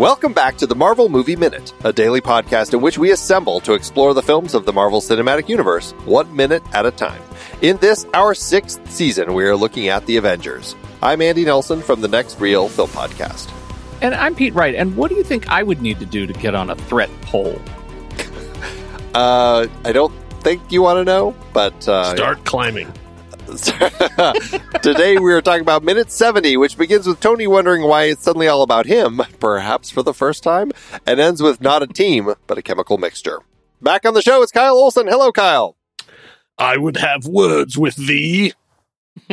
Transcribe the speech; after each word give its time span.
Welcome 0.00 0.32
back 0.32 0.56
to 0.56 0.66
the 0.66 0.74
Marvel 0.74 1.10
Movie 1.10 1.36
Minute, 1.36 1.74
a 1.84 1.92
daily 1.92 2.22
podcast 2.22 2.72
in 2.72 2.80
which 2.80 2.96
we 2.96 3.10
assemble 3.10 3.60
to 3.60 3.74
explore 3.74 4.14
the 4.14 4.22
films 4.22 4.54
of 4.54 4.64
the 4.64 4.72
Marvel 4.72 5.02
Cinematic 5.02 5.46
Universe, 5.46 5.92
one 6.06 6.34
minute 6.34 6.62
at 6.72 6.86
a 6.86 6.90
time. 6.90 7.20
In 7.60 7.76
this, 7.76 8.06
our 8.14 8.34
sixth 8.34 8.90
season, 8.90 9.34
we 9.34 9.44
are 9.44 9.54
looking 9.54 9.88
at 9.88 10.06
the 10.06 10.16
Avengers. 10.16 10.74
I'm 11.02 11.20
Andy 11.20 11.44
Nelson 11.44 11.82
from 11.82 12.00
the 12.00 12.08
Next 12.08 12.40
Reel 12.40 12.70
Film 12.70 12.88
Podcast. 12.88 13.52
And 14.00 14.14
I'm 14.14 14.34
Pete 14.34 14.54
Wright. 14.54 14.74
And 14.74 14.96
what 14.96 15.10
do 15.10 15.16
you 15.16 15.22
think 15.22 15.46
I 15.50 15.62
would 15.62 15.82
need 15.82 15.98
to 15.98 16.06
do 16.06 16.26
to 16.26 16.32
get 16.32 16.54
on 16.54 16.70
a 16.70 16.76
threat 16.76 17.10
poll? 17.20 17.60
Uh, 19.12 19.66
I 19.84 19.90
don't 19.90 20.14
think 20.40 20.70
you 20.70 20.82
want 20.82 20.98
to 20.98 21.04
know, 21.04 21.34
but 21.52 21.88
uh, 21.88 22.14
Start 22.14 22.44
climbing. 22.44 22.92
Today 24.82 25.18
we 25.18 25.32
are 25.32 25.42
talking 25.42 25.62
about 25.62 25.82
minute 25.82 26.12
70, 26.12 26.56
which 26.56 26.78
begins 26.78 27.06
with 27.06 27.18
Tony 27.18 27.48
wondering 27.48 27.82
why 27.82 28.04
it's 28.04 28.22
suddenly 28.22 28.46
all 28.46 28.62
about 28.62 28.86
him, 28.86 29.20
perhaps 29.40 29.90
for 29.90 30.04
the 30.04 30.14
first 30.14 30.44
time, 30.44 30.70
and 31.04 31.18
ends 31.18 31.42
with 31.42 31.60
not 31.60 31.82
a 31.82 31.88
team, 31.88 32.32
but 32.46 32.58
a 32.58 32.62
chemical 32.62 32.96
mixture. 32.96 33.40
Back 33.82 34.06
on 34.06 34.14
the 34.14 34.22
show, 34.22 34.40
it's 34.42 34.52
Kyle 34.52 34.76
Olson. 34.76 35.08
Hello, 35.08 35.32
Kyle. 35.32 35.76
I 36.58 36.76
would 36.76 36.98
have 36.98 37.26
words 37.26 37.76
with 37.76 37.96
thee. 37.96 38.52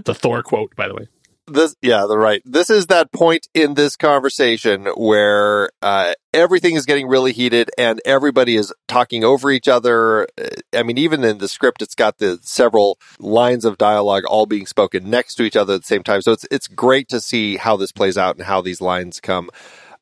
the 0.00 0.14
Thor 0.14 0.42
quote, 0.42 0.74
by 0.74 0.88
the 0.88 0.94
way. 0.94 1.08
This, 1.48 1.74
yeah, 1.82 2.06
the 2.06 2.16
right. 2.16 2.40
This 2.44 2.70
is 2.70 2.86
that 2.86 3.10
point 3.10 3.48
in 3.52 3.74
this 3.74 3.96
conversation 3.96 4.86
where 4.96 5.70
uh, 5.82 6.12
everything 6.32 6.76
is 6.76 6.86
getting 6.86 7.08
really 7.08 7.32
heated 7.32 7.68
and 7.76 8.00
everybody 8.04 8.54
is 8.54 8.72
talking 8.86 9.24
over 9.24 9.50
each 9.50 9.66
other. 9.66 10.28
Uh, 10.40 10.48
I 10.72 10.84
mean, 10.84 10.98
even 10.98 11.24
in 11.24 11.38
the 11.38 11.48
script, 11.48 11.82
it's 11.82 11.96
got 11.96 12.18
the 12.18 12.38
several 12.42 12.96
lines 13.18 13.64
of 13.64 13.76
dialogue 13.76 14.22
all 14.24 14.46
being 14.46 14.66
spoken 14.66 15.10
next 15.10 15.34
to 15.34 15.42
each 15.42 15.56
other 15.56 15.74
at 15.74 15.80
the 15.80 15.86
same 15.86 16.04
time. 16.04 16.22
So 16.22 16.30
it's 16.30 16.46
it's 16.52 16.68
great 16.68 17.08
to 17.08 17.20
see 17.20 17.56
how 17.56 17.76
this 17.76 17.90
plays 17.90 18.16
out 18.16 18.36
and 18.36 18.46
how 18.46 18.62
these 18.62 18.80
lines 18.80 19.18
come. 19.18 19.50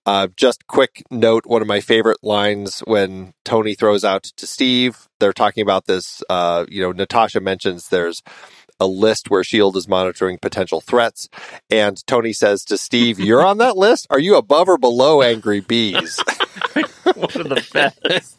Uh, 0.07 0.29
just 0.37 0.67
quick 0.67 1.03
note: 1.11 1.45
one 1.47 1.63
of 1.63 1.69
my 1.69 1.81
favorite 1.81 2.19
lines 2.23 2.81
when 2.81 3.33
Tony 3.45 3.75
throws 3.75 4.05
out 4.05 4.25
to 4.25 4.47
Steve. 4.47 5.09
They're 5.21 5.33
talking 5.33 5.63
about 5.63 5.87
this. 5.87 6.23
Uh, 6.29 6.67
you 6.69 6.83
know, 6.83 6.93
Natasha 6.93 7.41
mentions 7.41 7.89
there's 7.89 8.23
a 8.81 8.87
list 8.87 9.31
where 9.31 9.45
Shield 9.45 9.77
is 9.77 9.87
monitoring 9.87 10.39
potential 10.39 10.81
threats, 10.81 11.29
and 11.71 12.05
Tony 12.07 12.33
says 12.33 12.65
to 12.65 12.79
Steve, 12.79 13.21
"You're 13.21 13.45
on 13.45 13.59
that 13.59 13.77
list. 13.77 14.07
Are 14.11 14.19
you 14.19 14.37
above 14.37 14.69
or 14.69 14.79
below 14.79 15.23
angry 15.23 15.61
bees?" 15.61 16.19
One 17.05 17.25
of 17.35 17.49
the 17.49 17.67
best. 17.73 18.39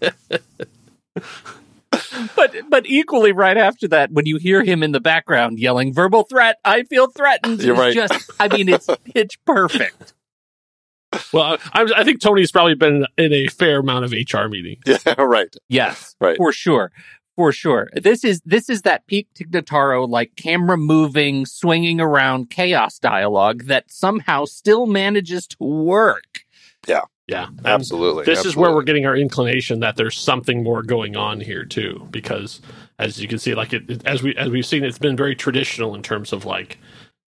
but 2.36 2.56
but 2.70 2.86
equally 2.86 3.32
right 3.32 3.58
after 3.58 3.88
that, 3.90 4.12
when 4.12 4.26
you 4.26 4.38
hear 4.38 4.64
him 4.64 4.82
in 4.84 4.92
the 4.92 5.00
background 5.00 5.60
yelling 5.60 5.94
"verbal 5.94 6.24
threat," 6.24 6.58
I 6.64 6.84
feel 6.84 7.08
threatened. 7.08 7.62
You're 7.62 7.76
right. 7.76 7.94
Just, 7.94 8.32
I 8.40 8.48
mean, 8.48 8.70
it's 8.70 8.88
pitch 9.14 9.40
perfect. 9.46 10.14
Well, 11.34 11.58
I, 11.74 11.92
I 11.98 12.04
think 12.06 12.22
Tony's 12.22 12.52
probably 12.54 12.76
been 12.76 13.06
in 13.18 13.34
a 13.34 13.48
fair 13.48 13.80
amount 13.80 14.06
of 14.06 14.12
HR 14.14 14.48
meetings. 14.48 14.82
yeah, 15.06 15.16
right. 15.22 15.54
Yes, 15.68 16.16
Right. 16.22 16.38
for 16.38 16.54
sure, 16.54 16.92
for 17.42 17.52
sure. 17.52 17.90
This 17.96 18.24
is 18.24 18.40
this 18.46 18.70
is 18.70 18.84
that 18.84 19.08
peak 19.08 19.28
Tignataro 19.34 20.08
like 20.08 20.36
camera 20.36 20.78
moving, 20.78 21.48
swinging 21.48 22.00
around 22.00 22.52
chaos 22.52 23.00
dialogue 23.00 23.64
that 23.64 23.90
somehow 23.92 24.46
still 24.46 24.86
manages 24.86 25.48
to 25.48 25.58
work. 25.64 26.42
Yeah, 26.88 27.02
Yeah, 27.28 27.48
Absolutely. 27.66 28.26
This 28.26 28.46
is 28.46 28.56
where 28.56 28.72
we're 28.76 28.84
getting 28.84 29.08
our 29.08 29.16
inclination 29.18 29.80
that 29.80 29.96
there's 29.96 30.18
something 30.20 30.62
more 30.64 30.84
going 30.84 31.16
on 31.18 31.40
here 31.40 31.66
too, 31.66 32.08
because 32.12 32.62
as 33.00 33.20
you 33.20 33.28
can 33.28 33.40
see, 33.40 33.56
like 33.56 33.74
it, 33.74 33.90
it- 33.90 34.06
as 34.06 34.22
we 34.22 34.36
as 34.36 34.50
we've 34.50 34.66
seen, 34.66 34.84
it's 34.84 35.00
been 35.00 35.18
very 35.18 35.36
traditional 35.36 35.96
in 35.96 36.04
terms 36.04 36.32
of 36.34 36.46
like 36.46 36.78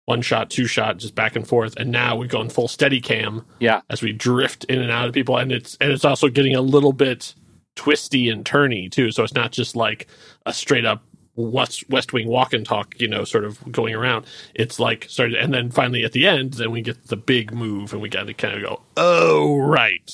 one 0.06 0.20
shot, 0.20 0.50
two 0.50 0.66
shot, 0.66 0.96
just 0.98 1.14
back 1.14 1.36
and 1.36 1.46
forth, 1.46 1.74
and 1.76 1.92
now 1.92 2.16
we've 2.16 2.28
gone 2.28 2.48
full 2.48 2.66
steady 2.66 3.00
cam. 3.00 3.44
Yeah. 3.60 3.82
as 3.88 4.02
we 4.02 4.12
drift 4.12 4.64
in 4.64 4.80
and 4.82 4.90
out 4.90 5.06
of 5.06 5.14
people, 5.14 5.36
and 5.36 5.52
it's 5.52 5.76
and 5.80 5.92
it's 5.92 6.04
also 6.04 6.26
getting 6.28 6.56
a 6.56 6.60
little 6.60 6.92
bit 6.92 7.34
twisty 7.76 8.28
and 8.28 8.44
turny 8.44 8.90
too. 8.90 9.10
So 9.10 9.22
it's 9.22 9.34
not 9.34 9.52
just 9.52 9.76
like 9.76 10.08
a 10.46 10.52
straight 10.52 10.84
up 10.84 11.02
West 11.34 11.88
West 11.88 12.12
Wing 12.12 12.28
walk 12.28 12.52
and 12.52 12.64
talk, 12.64 13.00
you 13.00 13.08
know, 13.08 13.24
sort 13.24 13.44
of 13.44 13.72
going 13.72 13.94
around. 13.94 14.26
It's 14.54 14.78
like 14.78 15.06
started, 15.08 15.36
and 15.36 15.52
then 15.52 15.70
finally 15.70 16.04
at 16.04 16.12
the 16.12 16.26
end, 16.26 16.54
then 16.54 16.70
we 16.70 16.82
get 16.82 17.08
the 17.08 17.16
big 17.16 17.52
move, 17.52 17.92
and 17.92 18.02
we 18.02 18.08
got 18.08 18.26
to 18.26 18.34
kind 18.34 18.54
of 18.54 18.62
go, 18.62 18.82
oh 18.96 19.58
right, 19.58 20.10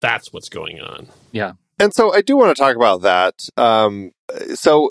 that's 0.00 0.32
what's 0.32 0.48
going 0.48 0.80
on. 0.80 1.08
Yeah. 1.32 1.52
And 1.78 1.92
so 1.94 2.14
I 2.14 2.20
do 2.20 2.36
want 2.36 2.56
to 2.56 2.62
talk 2.62 2.76
about 2.76 3.02
that. 3.02 3.34
Um, 3.56 4.12
so, 4.54 4.90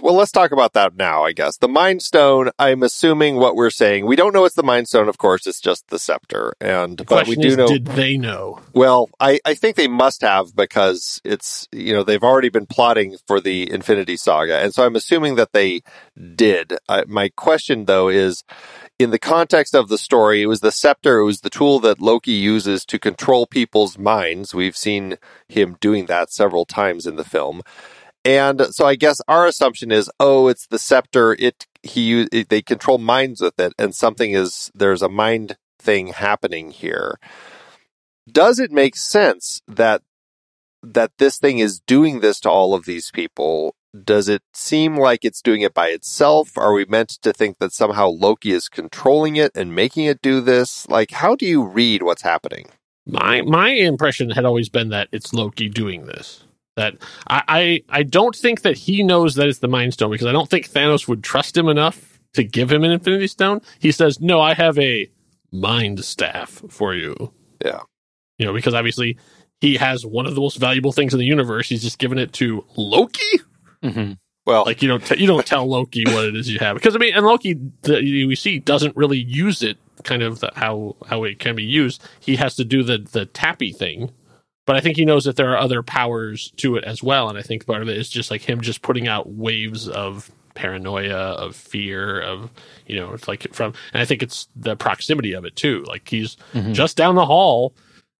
well, 0.00 0.14
let's 0.14 0.32
talk 0.32 0.52
about 0.52 0.72
that 0.72 0.96
now, 0.96 1.24
I 1.24 1.32
guess. 1.32 1.58
The 1.58 1.68
Mind 1.68 2.02
Stone, 2.02 2.50
I'm 2.58 2.82
assuming 2.82 3.36
what 3.36 3.56
we're 3.56 3.70
saying, 3.70 4.06
we 4.06 4.16
don't 4.16 4.32
know 4.32 4.44
it's 4.44 4.54
the 4.54 4.62
Mind 4.62 4.88
Stone, 4.88 5.08
of 5.08 5.18
course, 5.18 5.46
it's 5.46 5.60
just 5.60 5.88
the 5.88 5.98
scepter. 5.98 6.54
And, 6.60 6.96
The 6.96 7.04
but 7.04 7.26
we 7.26 7.36
do 7.36 7.48
is, 7.48 7.56
know, 7.56 7.66
did 7.66 7.84
they 7.86 8.16
know? 8.16 8.60
well, 8.72 9.10
I, 9.20 9.38
I 9.44 9.54
think 9.54 9.76
they 9.76 9.88
must 9.88 10.22
have 10.22 10.56
because 10.56 11.20
it's, 11.24 11.68
you 11.72 11.92
know, 11.92 12.02
they've 12.02 12.22
already 12.22 12.48
been 12.48 12.66
plotting 12.66 13.16
for 13.26 13.40
the 13.40 13.70
Infinity 13.70 14.16
Saga. 14.16 14.58
And 14.58 14.72
so 14.72 14.84
I'm 14.84 14.96
assuming 14.96 15.34
that 15.34 15.52
they 15.52 15.82
did. 16.34 16.72
Uh, 16.88 17.04
my 17.06 17.28
question, 17.28 17.84
though, 17.84 18.08
is 18.08 18.44
in 18.98 19.10
the 19.10 19.18
context 19.18 19.74
of 19.74 19.88
the 19.88 19.98
story, 19.98 20.42
it 20.42 20.46
was 20.46 20.60
the 20.60 20.72
scepter, 20.72 21.18
it 21.18 21.24
was 21.24 21.40
the 21.40 21.50
tool 21.50 21.80
that 21.80 22.00
Loki 22.00 22.32
uses 22.32 22.84
to 22.86 22.98
control 22.98 23.46
people's 23.46 23.98
minds. 23.98 24.54
We've 24.54 24.76
seen 24.76 25.16
him 25.48 25.76
doing 25.80 26.06
that 26.06 26.30
several 26.32 26.64
times 26.64 27.06
in 27.06 27.16
the 27.16 27.24
film. 27.24 27.62
And 28.24 28.66
so 28.70 28.86
I 28.86 28.96
guess 28.96 29.20
our 29.28 29.46
assumption 29.46 29.90
is, 29.90 30.10
oh, 30.20 30.48
it's 30.48 30.66
the 30.66 30.78
scepter. 30.78 31.34
It 31.38 31.66
he 31.82 32.22
it, 32.32 32.48
they 32.50 32.62
control 32.62 32.98
minds 32.98 33.40
with 33.40 33.58
it, 33.58 33.72
and 33.78 33.94
something 33.94 34.32
is 34.32 34.70
there's 34.74 35.02
a 35.02 35.08
mind 35.08 35.56
thing 35.78 36.08
happening 36.08 36.70
here. 36.70 37.18
Does 38.30 38.58
it 38.58 38.70
make 38.70 38.96
sense 38.96 39.62
that 39.66 40.02
that 40.82 41.12
this 41.18 41.38
thing 41.38 41.58
is 41.58 41.80
doing 41.80 42.20
this 42.20 42.40
to 42.40 42.50
all 42.50 42.74
of 42.74 42.84
these 42.84 43.10
people? 43.10 43.74
Does 44.04 44.28
it 44.28 44.42
seem 44.54 44.96
like 44.96 45.24
it's 45.24 45.42
doing 45.42 45.62
it 45.62 45.74
by 45.74 45.88
itself? 45.88 46.56
Are 46.56 46.72
we 46.72 46.84
meant 46.84 47.08
to 47.22 47.32
think 47.32 47.58
that 47.58 47.72
somehow 47.72 48.08
Loki 48.08 48.52
is 48.52 48.68
controlling 48.68 49.34
it 49.34 49.50
and 49.56 49.74
making 49.74 50.04
it 50.04 50.22
do 50.22 50.40
this? 50.40 50.88
Like, 50.88 51.10
how 51.10 51.34
do 51.34 51.44
you 51.44 51.64
read 51.64 52.02
what's 52.02 52.22
happening? 52.22 52.66
My 53.06 53.42
my 53.42 53.70
impression 53.70 54.30
had 54.30 54.44
always 54.44 54.68
been 54.68 54.90
that 54.90 55.08
it's 55.10 55.32
Loki 55.32 55.68
doing 55.68 56.04
this. 56.04 56.44
That 56.80 56.96
I, 57.28 57.42
I 57.48 57.82
I 58.00 58.02
don't 58.02 58.34
think 58.34 58.62
that 58.62 58.76
he 58.76 59.02
knows 59.02 59.34
that 59.34 59.46
it's 59.48 59.58
the 59.60 59.68
Mind 59.68 59.92
Stone 59.92 60.10
because 60.10 60.26
I 60.26 60.32
don't 60.32 60.48
think 60.48 60.68
Thanos 60.70 61.06
would 61.06 61.22
trust 61.22 61.56
him 61.56 61.68
enough 61.68 62.18
to 62.32 62.42
give 62.42 62.72
him 62.72 62.84
an 62.84 62.90
Infinity 62.90 63.26
Stone. 63.26 63.60
He 63.78 63.92
says, 63.92 64.20
"No, 64.20 64.40
I 64.40 64.54
have 64.54 64.78
a 64.78 65.08
Mind 65.52 66.04
Staff 66.04 66.62
for 66.68 66.94
you." 66.94 67.32
Yeah. 67.64 67.80
you 68.38 68.46
know, 68.46 68.54
because 68.54 68.72
obviously 68.72 69.18
he 69.60 69.76
has 69.76 70.06
one 70.06 70.24
of 70.26 70.34
the 70.34 70.40
most 70.40 70.56
valuable 70.56 70.92
things 70.92 71.12
in 71.12 71.18
the 71.20 71.26
universe. 71.26 71.68
He's 71.68 71.82
just 71.82 71.98
given 71.98 72.18
it 72.18 72.32
to 72.34 72.64
Loki. 72.76 73.40
Mm-hmm. 73.84 74.12
Well, 74.46 74.64
Like 74.64 74.80
you 74.80 74.88
don't 74.88 75.04
t- 75.04 75.20
you 75.20 75.26
don't 75.26 75.44
tell 75.46 75.66
Loki 75.68 76.04
what 76.06 76.24
it 76.24 76.34
is 76.36 76.48
you 76.48 76.58
have 76.60 76.74
because 76.76 76.94
I 76.96 76.98
mean, 76.98 77.14
and 77.14 77.26
Loki 77.26 77.60
the, 77.82 78.24
we 78.26 78.34
see 78.34 78.58
doesn't 78.58 78.96
really 78.96 79.18
use 79.18 79.62
it 79.62 79.76
kind 80.04 80.22
of 80.22 80.40
the, 80.40 80.50
how 80.54 80.96
how 81.06 81.24
it 81.24 81.38
can 81.38 81.54
be 81.54 81.62
used. 81.62 82.02
He 82.20 82.36
has 82.36 82.56
to 82.56 82.64
do 82.64 82.82
the 82.82 82.96
the 82.98 83.26
tappy 83.26 83.72
thing, 83.72 84.10
but 84.70 84.76
I 84.76 84.80
think 84.82 84.96
he 84.96 85.04
knows 85.04 85.24
that 85.24 85.34
there 85.34 85.50
are 85.50 85.58
other 85.58 85.82
powers 85.82 86.52
to 86.58 86.76
it 86.76 86.84
as 86.84 87.02
well. 87.02 87.28
And 87.28 87.36
I 87.36 87.42
think 87.42 87.66
part 87.66 87.82
of 87.82 87.88
it 87.88 87.96
is 87.96 88.08
just 88.08 88.30
like 88.30 88.40
him 88.40 88.60
just 88.60 88.82
putting 88.82 89.08
out 89.08 89.28
waves 89.28 89.88
of 89.88 90.30
paranoia, 90.54 91.16
of 91.16 91.56
fear, 91.56 92.20
of 92.20 92.50
you 92.86 92.94
know, 92.94 93.12
it's 93.12 93.26
like 93.26 93.52
from, 93.52 93.74
and 93.92 94.00
I 94.00 94.04
think 94.04 94.22
it's 94.22 94.46
the 94.54 94.76
proximity 94.76 95.32
of 95.32 95.44
it 95.44 95.56
too. 95.56 95.82
Like 95.88 96.08
he's 96.08 96.36
Mhm. 96.54 96.72
just 96.72 96.96
down 96.96 97.16
the 97.16 97.26
hall. 97.26 97.72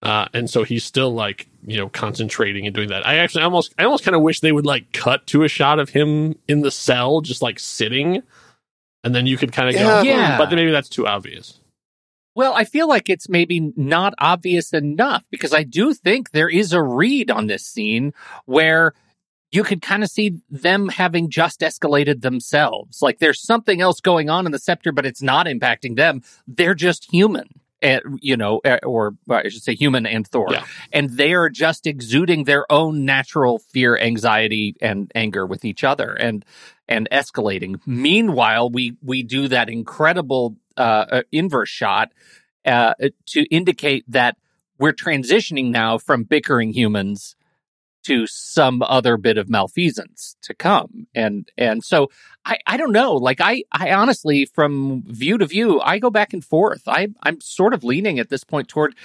Uh, 0.03 0.27
and 0.33 0.49
so 0.49 0.63
he's 0.63 0.83
still 0.83 1.13
like, 1.13 1.47
you 1.65 1.77
know, 1.77 1.87
concentrating 1.87 2.65
and 2.65 2.75
doing 2.75 2.89
that. 2.89 3.07
I 3.07 3.19
actually 3.19 3.45
almost, 3.45 3.73
I 3.79 3.85
almost 3.85 4.03
kind 4.03 4.15
of 4.15 4.21
wish 4.21 4.41
they 4.41 4.51
would 4.51 4.65
like 4.65 4.91
cut 4.91 5.25
to 5.27 5.43
a 5.43 5.47
shot 5.47 5.79
of 5.79 5.87
him 5.87 6.35
in 6.49 6.59
the 6.63 6.71
cell, 6.71 7.21
just 7.21 7.41
like 7.41 7.59
sitting. 7.59 8.23
And 9.05 9.15
then 9.15 9.25
you 9.25 9.37
could 9.37 9.53
kind 9.53 9.69
of 9.69 9.75
Yeah. 9.75 9.83
go, 9.83 10.01
Yeah. 10.01 10.31
"Hmm," 10.33 10.37
but 10.37 10.49
then 10.49 10.57
maybe 10.57 10.71
that's 10.71 10.89
too 10.89 11.07
obvious. 11.07 11.60
Well, 12.33 12.53
I 12.53 12.63
feel 12.63 12.87
like 12.87 13.09
it's 13.09 13.27
maybe 13.27 13.73
not 13.75 14.13
obvious 14.17 14.73
enough 14.73 15.23
because 15.29 15.53
I 15.53 15.63
do 15.63 15.93
think 15.93 16.31
there 16.31 16.49
is 16.49 16.71
a 16.71 16.81
read 16.81 17.29
on 17.29 17.47
this 17.47 17.65
scene 17.65 18.13
where 18.45 18.93
you 19.51 19.63
could 19.63 19.81
kind 19.81 20.01
of 20.01 20.09
see 20.09 20.39
them 20.49 20.87
having 20.87 21.29
just 21.29 21.59
escalated 21.59 22.21
themselves. 22.21 23.01
Like 23.01 23.19
there's 23.19 23.41
something 23.41 23.81
else 23.81 23.99
going 23.99 24.29
on 24.29 24.45
in 24.45 24.53
the 24.53 24.59
scepter, 24.59 24.93
but 24.93 25.05
it's 25.05 25.21
not 25.21 25.45
impacting 25.45 25.97
them. 25.97 26.21
They're 26.47 26.73
just 26.73 27.11
human. 27.11 27.60
Eh, 27.81 27.99
you 28.19 28.37
know, 28.37 28.59
eh, 28.63 28.79
or 28.83 29.15
well, 29.25 29.41
I 29.43 29.49
should 29.49 29.63
say 29.63 29.75
human 29.75 30.05
and 30.05 30.27
Thor. 30.27 30.47
Yeah. 30.51 30.65
And 30.91 31.11
they 31.11 31.33
are 31.33 31.49
just 31.49 31.87
exuding 31.87 32.45
their 32.45 32.71
own 32.71 33.05
natural 33.05 33.59
fear, 33.59 33.97
anxiety, 33.97 34.75
and 34.81 35.11
anger 35.15 35.45
with 35.45 35.65
each 35.65 35.83
other 35.83 36.13
and 36.13 36.45
and 36.87 37.07
escalating. 37.11 37.79
Meanwhile, 37.85 38.69
we 38.69 38.95
we 39.01 39.23
do 39.23 39.47
that 39.47 39.69
incredible 39.69 40.55
uh, 40.77 41.05
uh, 41.11 41.21
inverse 41.31 41.69
shot 41.69 42.11
uh, 42.65 42.93
to 43.27 43.43
indicate 43.45 44.05
that 44.07 44.37
we're 44.77 44.93
transitioning 44.93 45.71
now 45.71 45.97
from 45.97 46.23
bickering 46.23 46.73
humans 46.73 47.35
to 48.03 48.25
some 48.27 48.81
other 48.81 49.17
bit 49.17 49.37
of 49.37 49.49
malfeasance 49.49 50.35
to 50.43 50.53
come. 50.53 51.07
And 51.13 51.49
and 51.57 51.83
so 51.83 52.09
I, 52.45 52.57
I 52.65 52.77
don't 52.77 52.91
know. 52.91 53.13
Like 53.13 53.41
I, 53.41 53.63
I 53.71 53.91
honestly 53.91 54.45
from 54.45 55.03
view 55.05 55.37
to 55.37 55.45
view, 55.45 55.79
I 55.81 55.99
go 55.99 56.09
back 56.09 56.33
and 56.33 56.43
forth. 56.43 56.83
I 56.87 57.09
I'm 57.23 57.41
sort 57.41 57.73
of 57.73 57.83
leaning 57.83 58.19
at 58.19 58.29
this 58.29 58.43
point 58.43 58.67
toward 58.67 58.95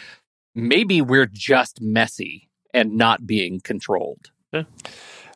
maybe 0.54 1.02
we're 1.02 1.26
just 1.30 1.80
messy 1.80 2.48
and 2.72 2.96
not 2.96 3.26
being 3.26 3.60
controlled. 3.60 4.30
Yeah. 4.52 4.64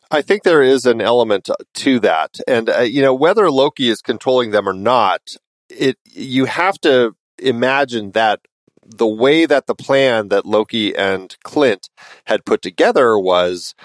I 0.09 0.21
think 0.21 0.43
there 0.43 0.61
is 0.61 0.85
an 0.85 0.99
element 0.99 1.49
to 1.75 1.99
that, 2.01 2.39
and 2.45 2.69
uh, 2.69 2.79
you 2.79 3.01
know 3.01 3.13
whether 3.13 3.49
Loki 3.49 3.87
is 3.87 4.01
controlling 4.01 4.51
them 4.51 4.67
or 4.67 4.73
not, 4.73 5.35
it 5.69 5.97
you 6.03 6.45
have 6.45 6.77
to 6.81 7.15
imagine 7.39 8.11
that 8.11 8.41
the 8.85 9.07
way 9.07 9.45
that 9.45 9.67
the 9.67 9.75
plan 9.75 10.29
that 10.29 10.45
Loki 10.45 10.95
and 10.95 11.35
Clint 11.43 11.89
had 12.25 12.45
put 12.45 12.61
together 12.61 13.17
was 13.17 13.75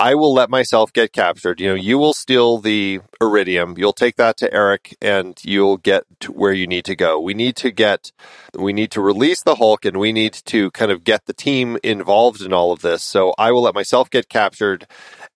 I 0.00 0.14
will 0.14 0.32
let 0.32 0.48
myself 0.48 0.92
get 0.92 1.12
captured. 1.12 1.60
You 1.60 1.70
know, 1.70 1.74
you 1.74 1.98
will 1.98 2.14
steal 2.14 2.58
the 2.58 3.00
iridium. 3.20 3.74
You'll 3.76 3.92
take 3.92 4.14
that 4.16 4.36
to 4.36 4.54
Erik 4.54 4.96
and 5.02 5.36
you'll 5.42 5.76
get 5.76 6.04
to 6.20 6.30
where 6.30 6.52
you 6.52 6.68
need 6.68 6.84
to 6.84 6.94
go. 6.94 7.18
We 7.18 7.34
need 7.34 7.56
to 7.56 7.72
get, 7.72 8.12
we 8.56 8.72
need 8.72 8.92
to 8.92 9.00
release 9.00 9.42
the 9.42 9.56
Hulk 9.56 9.84
and 9.84 9.96
we 9.96 10.12
need 10.12 10.34
to 10.46 10.70
kind 10.70 10.92
of 10.92 11.02
get 11.02 11.26
the 11.26 11.32
team 11.32 11.78
involved 11.82 12.40
in 12.42 12.52
all 12.52 12.70
of 12.70 12.80
this. 12.80 13.02
So 13.02 13.34
I 13.38 13.50
will 13.50 13.62
let 13.62 13.74
myself 13.74 14.08
get 14.08 14.28
captured 14.28 14.86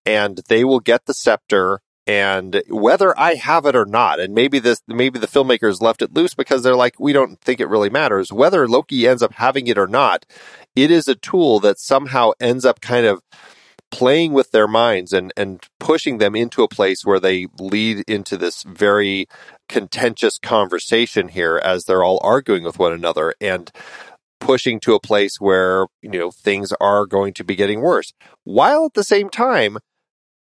and 0.06 0.40
they 0.48 0.62
will 0.62 0.80
get 0.80 1.06
the 1.06 1.14
scepter 1.14 1.80
and 2.12 2.62
whether 2.68 3.18
I 3.18 3.34
have 3.36 3.64
it 3.64 3.74
or 3.74 3.86
not, 3.86 4.20
and 4.20 4.34
maybe 4.34 4.58
this, 4.58 4.82
maybe 4.86 5.18
the 5.18 5.26
filmmakers 5.26 5.80
left 5.80 6.02
it 6.02 6.12
loose 6.12 6.34
because 6.34 6.62
they're 6.62 6.76
like, 6.76 7.00
we 7.00 7.14
don't 7.14 7.40
think 7.40 7.58
it 7.58 7.70
really 7.70 7.88
matters. 7.88 8.30
Whether 8.30 8.68
Loki 8.68 9.08
ends 9.08 9.22
up 9.22 9.32
having 9.32 9.66
it 9.66 9.78
or 9.78 9.86
not, 9.86 10.26
it 10.76 10.90
is 10.90 11.08
a 11.08 11.14
tool 11.14 11.58
that 11.60 11.78
somehow 11.78 12.32
ends 12.38 12.66
up 12.66 12.82
kind 12.82 13.06
of 13.06 13.22
playing 13.90 14.34
with 14.34 14.50
their 14.50 14.68
minds 14.68 15.14
and, 15.14 15.32
and 15.38 15.66
pushing 15.80 16.18
them 16.18 16.36
into 16.36 16.62
a 16.62 16.68
place 16.68 17.02
where 17.04 17.20
they 17.20 17.46
lead 17.58 18.04
into 18.06 18.36
this 18.36 18.62
very 18.62 19.26
contentious 19.70 20.38
conversation 20.38 21.28
here 21.28 21.58
as 21.64 21.84
they're 21.84 22.04
all 22.04 22.20
arguing 22.22 22.62
with 22.62 22.78
one 22.78 22.92
another 22.92 23.34
and 23.40 23.70
pushing 24.38 24.80
to 24.80 24.94
a 24.94 25.00
place 25.00 25.40
where, 25.40 25.86
you 26.02 26.10
know, 26.10 26.30
things 26.30 26.72
are 26.78 27.06
going 27.06 27.32
to 27.32 27.44
be 27.44 27.54
getting 27.54 27.80
worse. 27.80 28.12
While 28.44 28.86
at 28.86 28.94
the 28.94 29.04
same 29.04 29.30
time, 29.30 29.78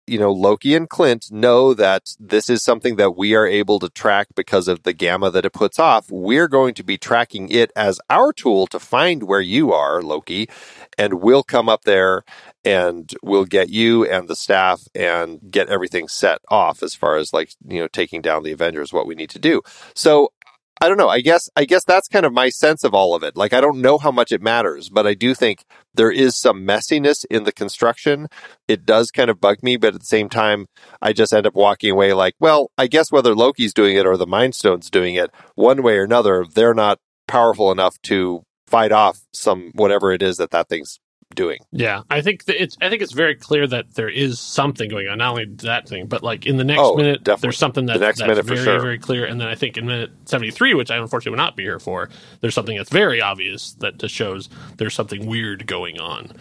you 0.09 0.19
know, 0.19 0.33
Loki 0.33 0.75
and 0.75 0.89
Clint 0.89 1.31
know 1.31 1.75
that 1.75 2.15
this 2.19 2.49
is 2.49 2.63
something 2.63 2.97
that 2.97 3.17
we 3.17 3.35
are 3.35 3.47
able 3.47 3.79
to 3.81 3.89
track 3.89 4.29
because 4.35 4.69
of 4.69 4.83
the 4.83 4.93
gamma 4.93 5.31
that 5.31 5.45
it 5.45 5.53
puts 5.53 5.79
off. 5.79 6.11
We're 6.11 6.49
going 6.49 6.75
to 6.75 6.83
be 6.83 6.97
tracking 6.97 7.49
it 7.51 7.71
as 7.77 8.01
our 8.09 8.33
tool 8.33 8.67
to 8.69 8.79
find 8.79 9.25
where 9.25 9.41
you 9.41 9.73
are, 9.73 10.03
Loki, 10.03 10.49
and 10.97 11.15
we'll 11.15 11.43
come 11.43 11.69
up 11.69 11.85
there 11.85 12.25
and 12.65 13.15
we'll 13.23 13.45
get 13.45 13.69
you 13.69 14.05
and 14.05 14.29
the 14.29 14.37
staff 14.37 14.83
and 14.95 15.41
get 15.51 15.69
everything 15.69 16.09
set 16.09 16.41
off 16.49 16.83
as 16.83 16.95
far 16.95 17.17
as 17.17 17.33
like, 17.33 17.53
you 17.67 17.81
know, 17.81 17.89
taking 17.89 18.21
down 18.21 18.43
the 18.43 18.53
Avengers, 18.53 18.93
what 18.93 19.07
we 19.07 19.15
need 19.15 19.31
to 19.31 19.39
do. 19.39 19.63
So 19.95 20.33
I 20.81 20.89
don't 20.89 20.97
know. 20.97 21.09
I 21.09 21.21
guess 21.21 21.49
I 21.57 21.65
guess 21.65 21.85
that's 21.85 22.09
kind 22.09 22.25
of 22.25 22.33
my 22.33 22.49
sense 22.51 22.85
of 22.85 22.95
all 22.95 23.15
of 23.15 23.23
it. 23.23 23.37
Like 23.37 23.53
I 23.53 23.61
don't 23.61 23.81
know 23.81 23.99
how 23.99 24.13
much 24.13 24.31
it 24.31 24.41
matters, 24.41 24.89
but 24.89 25.07
I 25.07 25.15
do 25.15 25.35
think 25.35 25.65
there 25.95 26.11
is 26.11 26.37
some 26.37 26.65
messiness 26.67 27.25
in 27.31 27.45
the 27.45 27.53
construction. 27.53 28.29
It 28.69 28.87
does 28.87 29.11
kind 29.11 29.29
of 29.31 29.41
bug 29.41 29.63
me, 29.63 29.77
but 29.77 29.95
at 29.95 30.01
the 30.01 30.07
same 30.07 30.29
time, 30.29 30.67
I 31.03 31.13
just 31.13 31.33
end 31.33 31.47
up 31.47 31.55
walking 31.55 31.91
away 31.91 32.13
like, 32.13 32.35
well, 32.39 32.71
I 32.79 32.87
guess 32.87 33.11
whether 33.11 33.35
Loki's 33.35 33.75
doing 33.75 33.97
it 33.97 34.07
or 34.07 34.17
the 34.17 34.27
Mind 34.27 34.55
Stone's 34.55 34.91
doing 34.91 35.17
it, 35.17 35.31
one 35.57 35.83
way 35.83 35.97
or 35.97 36.05
another, 36.05 36.45
they're 36.53 36.75
not 36.75 36.99
powerful 37.27 37.73
enough 37.73 38.01
to 38.03 38.43
fight 38.67 38.93
off 38.93 39.21
some 39.33 39.73
whatever 39.75 40.13
it 40.13 40.23
is 40.23 40.37
that 40.37 40.51
that 40.51 40.69
thing's 40.69 41.01
doing. 41.35 41.59
Yeah, 41.73 42.03
I 42.11 42.21
think 42.23 42.45
that 42.47 42.61
it's 42.63 42.77
I 42.81 42.89
think 42.91 43.03
it's 43.03 43.13
very 43.13 43.35
clear 43.35 43.67
that 43.67 43.95
there 43.95 44.09
is 44.09 44.41
something 44.41 44.89
going 44.89 45.09
on. 45.09 45.19
Not 45.19 45.31
only 45.31 45.45
that 45.63 45.89
thing, 45.89 46.07
but 46.07 46.23
like 46.23 46.47
in 46.47 46.57
the 46.57 46.65
next 46.65 46.81
Oh, 46.83 46.97
minute, 46.97 47.23
definitely. 47.25 47.43
there's 47.49 47.59
something 47.59 47.87
that, 47.87 47.95
The 47.95 48.07
next 48.07 48.19
that's 48.19 48.29
minute 48.29 48.45
very 48.47 48.65
sure. 48.65 48.81
very 48.81 48.99
clear. 48.99 49.25
And 49.27 49.41
then 49.41 49.49
I 49.49 49.55
think 49.55 49.77
in 49.77 49.87
minute 49.87 50.11
73, 50.25 50.75
which 50.75 50.91
I 50.91 50.97
unfortunately 50.97 51.31
will 51.37 51.45
not 51.45 51.57
be 51.57 51.63
here 51.65 51.79
for, 51.79 52.09
there's 52.41 52.55
something 52.55 52.77
that's 52.77 52.91
very 52.91 53.21
obvious 53.21 53.73
that 53.75 53.99
just 53.99 54.15
shows 54.15 54.49
there's 54.79 54.95
something 54.95 55.27
weird 55.27 55.67
going 55.67 56.01
on. 56.01 56.33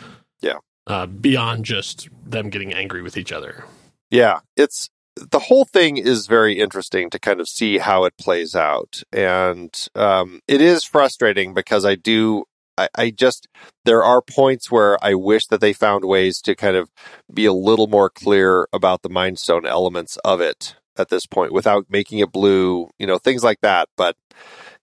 Yeah. 0.41 0.57
uh, 0.87 1.05
beyond 1.07 1.65
just 1.65 2.07
them 2.25 2.49
getting 2.49 2.73
angry 2.73 3.01
with 3.01 3.17
each 3.17 3.31
other. 3.31 3.65
Yeah, 4.09 4.39
it's 4.55 4.89
the 5.17 5.39
whole 5.39 5.65
thing 5.65 5.97
is 5.97 6.27
very 6.27 6.59
interesting 6.59 7.09
to 7.09 7.19
kind 7.19 7.41
of 7.41 7.47
see 7.49 7.79
how 7.79 8.05
it 8.05 8.13
plays 8.17 8.55
out, 8.55 9.01
and 9.11 9.87
um, 9.95 10.39
it 10.47 10.61
is 10.61 10.83
frustrating 10.83 11.53
because 11.53 11.83
I 11.85 11.95
do. 11.95 12.45
I, 12.77 12.89
I 12.95 13.09
just 13.09 13.47
there 13.85 14.03
are 14.03 14.21
points 14.21 14.71
where 14.71 15.03
I 15.03 15.13
wish 15.13 15.47
that 15.47 15.61
they 15.61 15.73
found 15.73 16.05
ways 16.05 16.41
to 16.41 16.55
kind 16.55 16.75
of 16.75 16.89
be 17.33 17.45
a 17.45 17.53
little 17.53 17.87
more 17.87 18.09
clear 18.09 18.67
about 18.73 19.01
the 19.01 19.09
Mind 19.09 19.39
Stone 19.39 19.65
elements 19.65 20.17
of 20.17 20.41
it 20.41 20.75
at 20.97 21.09
this 21.09 21.25
point 21.25 21.53
without 21.53 21.85
making 21.89 22.19
it 22.19 22.31
blue, 22.31 22.89
you 22.97 23.07
know, 23.07 23.17
things 23.17 23.43
like 23.43 23.61
that. 23.61 23.89
But 23.95 24.15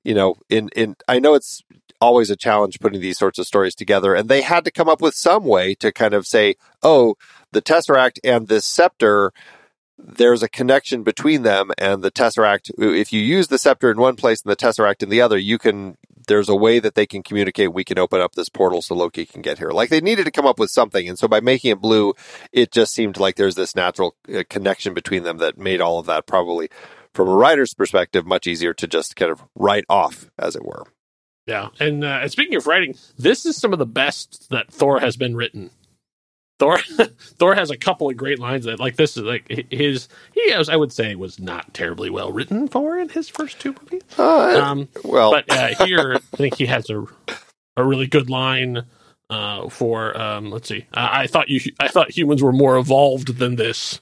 you 0.02 0.14
know, 0.14 0.36
in 0.48 0.68
in 0.76 0.96
I 1.08 1.18
know 1.18 1.34
it's 1.34 1.62
always 2.00 2.30
a 2.30 2.36
challenge 2.36 2.80
putting 2.80 3.00
these 3.00 3.18
sorts 3.18 3.38
of 3.38 3.46
stories 3.46 3.74
together, 3.74 4.14
and 4.14 4.28
they 4.28 4.42
had 4.42 4.64
to 4.64 4.70
come 4.70 4.88
up 4.88 5.00
with 5.00 5.14
some 5.14 5.44
way 5.44 5.74
to 5.76 5.92
kind 5.92 6.14
of 6.14 6.26
say, 6.26 6.56
oh, 6.82 7.14
the 7.52 7.62
Tesseract 7.62 8.18
and 8.22 8.48
this 8.48 8.66
scepter 8.66 9.32
there's 9.98 10.42
a 10.42 10.48
connection 10.48 11.02
between 11.02 11.42
them 11.42 11.70
and 11.78 12.02
the 12.02 12.10
tesseract. 12.10 12.70
If 12.78 13.12
you 13.12 13.20
use 13.20 13.48
the 13.48 13.58
scepter 13.58 13.90
in 13.90 13.98
one 13.98 14.16
place 14.16 14.42
and 14.42 14.50
the 14.50 14.56
tesseract 14.56 15.02
in 15.02 15.08
the 15.08 15.20
other 15.20 15.38
you 15.38 15.58
can 15.58 15.96
there's 16.26 16.48
a 16.48 16.56
way 16.56 16.78
that 16.78 16.94
they 16.94 17.04
can 17.06 17.22
communicate. 17.22 17.74
We 17.74 17.84
can 17.84 17.98
open 17.98 18.20
up 18.20 18.32
this 18.32 18.48
portal 18.48 18.80
so 18.80 18.94
loki 18.94 19.26
can 19.26 19.42
get 19.42 19.58
here. 19.58 19.70
Like 19.70 19.90
they 19.90 20.00
needed 20.00 20.24
to 20.24 20.30
come 20.30 20.46
up 20.46 20.58
with 20.58 20.70
something. 20.70 21.08
And 21.08 21.18
so 21.18 21.28
by 21.28 21.40
making 21.40 21.72
it 21.72 21.80
blue 21.80 22.14
it 22.52 22.72
just 22.72 22.92
seemed 22.92 23.18
like 23.18 23.36
there's 23.36 23.56
this 23.56 23.76
natural 23.76 24.16
uh, 24.34 24.42
connection 24.48 24.94
between 24.94 25.22
them 25.22 25.38
that 25.38 25.58
made 25.58 25.80
all 25.80 25.98
of 25.98 26.06
that 26.06 26.26
probably 26.26 26.70
from 27.12 27.28
a 27.28 27.34
writer's 27.34 27.74
perspective 27.74 28.26
much 28.26 28.46
easier 28.46 28.74
to 28.74 28.86
just 28.86 29.16
kind 29.16 29.30
of 29.30 29.42
write 29.54 29.84
off 29.88 30.30
as 30.38 30.56
it 30.56 30.64
were. 30.64 30.84
Yeah, 31.46 31.68
and, 31.78 32.02
uh, 32.02 32.20
and 32.22 32.32
speaking 32.32 32.56
of 32.56 32.66
writing, 32.66 32.96
this 33.18 33.44
is 33.44 33.56
some 33.56 33.72
of 33.74 33.78
the 33.78 33.86
best 33.86 34.48
that 34.50 34.72
Thor 34.72 35.00
has 35.00 35.16
been 35.16 35.36
written. 35.36 35.70
Thor, 36.58 36.78
Thor 37.38 37.54
has 37.54 37.70
a 37.70 37.76
couple 37.76 38.08
of 38.08 38.16
great 38.16 38.38
lines 38.38 38.64
that, 38.66 38.78
like, 38.78 38.96
this 38.96 39.16
is 39.16 39.24
like 39.24 39.48
his. 39.70 40.08
He, 40.34 40.50
has, 40.52 40.68
I 40.68 40.76
would 40.76 40.92
say, 40.92 41.14
was 41.14 41.38
not 41.40 41.74
terribly 41.74 42.10
well 42.10 42.32
written 42.32 42.68
for 42.68 42.98
in 42.98 43.08
his 43.08 43.28
first 43.28 43.60
two 43.60 43.74
movies. 43.82 44.02
uh, 44.18 44.60
Um, 44.62 44.88
well 45.04 45.30
but 45.32 45.50
uh, 45.50 45.84
here, 45.84 46.14
I 46.32 46.36
think 46.36 46.56
he 46.56 46.66
has 46.66 46.88
a 46.90 47.04
a 47.76 47.84
really 47.84 48.06
good 48.06 48.30
line 48.30 48.84
uh, 49.30 49.68
for. 49.68 50.16
Um, 50.20 50.50
let's 50.50 50.68
see. 50.68 50.86
I, 50.94 51.22
I 51.22 51.26
thought 51.26 51.48
you. 51.48 51.60
I 51.80 51.88
thought 51.88 52.16
humans 52.16 52.42
were 52.42 52.52
more 52.52 52.76
evolved 52.76 53.36
than 53.38 53.56
this, 53.56 54.00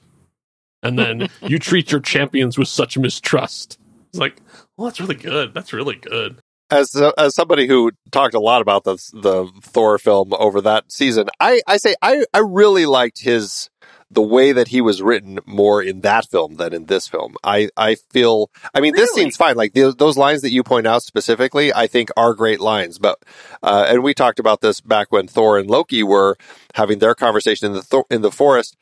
and 0.83 0.97
then 0.99 1.29
you 1.41 1.57
treat 1.59 1.91
your 1.91 2.01
champions 2.01 2.57
with 2.57 2.67
such 2.67 2.97
mistrust. 2.97 3.79
It's 4.09 4.19
like, 4.19 4.37
well, 4.77 4.85
that's 4.85 4.99
really 5.01 5.15
good. 5.15 5.55
That's 5.55 5.73
really 5.73 5.95
good. 5.95 6.37
As 6.73 6.95
as 7.17 7.35
somebody 7.35 7.67
who 7.67 7.91
talked 8.11 8.33
a 8.33 8.39
lot 8.39 8.61
about 8.61 8.83
the 8.83 8.95
the 9.13 9.49
Thor 9.61 9.97
film 9.97 10.33
over 10.33 10.61
that 10.61 10.91
season, 10.91 11.27
I 11.39 11.61
I 11.67 11.77
say 11.77 11.95
I 12.01 12.25
I 12.33 12.39
really 12.39 12.85
liked 12.85 13.21
his 13.21 13.69
the 14.11 14.21
way 14.21 14.51
that 14.51 14.67
he 14.67 14.79
was 14.79 15.01
written 15.01 15.39
more 15.47 15.81
in 15.81 16.01
that 16.01 16.29
film 16.29 16.55
than 16.55 16.71
in 16.73 16.85
this 16.85 17.07
film. 17.07 17.35
I 17.43 17.69
I 17.77 17.95
feel 18.11 18.49
I 18.73 18.79
mean 18.79 18.93
this 18.93 19.09
Really? 19.11 19.23
scene's 19.23 19.37
fine. 19.37 19.55
Like 19.55 19.73
those 19.73 19.95
those 19.95 20.17
lines 20.17 20.41
that 20.41 20.51
you 20.51 20.63
point 20.63 20.85
out 20.87 21.03
specifically, 21.03 21.73
I 21.73 21.87
think 21.87 22.09
are 22.15 22.33
great 22.33 22.59
lines. 22.59 22.99
But 22.99 23.17
uh, 23.63 23.85
and 23.89 24.03
we 24.03 24.13
talked 24.13 24.39
about 24.39 24.61
this 24.61 24.81
back 24.81 25.11
when 25.11 25.27
Thor 25.27 25.57
and 25.57 25.69
Loki 25.69 26.03
were 26.03 26.37
having 26.75 26.99
their 26.99 27.15
conversation 27.15 27.67
in 27.67 27.73
the 27.73 27.81
Thor, 27.81 28.05
in 28.11 28.21
the 28.21 28.31
forest. 28.31 28.75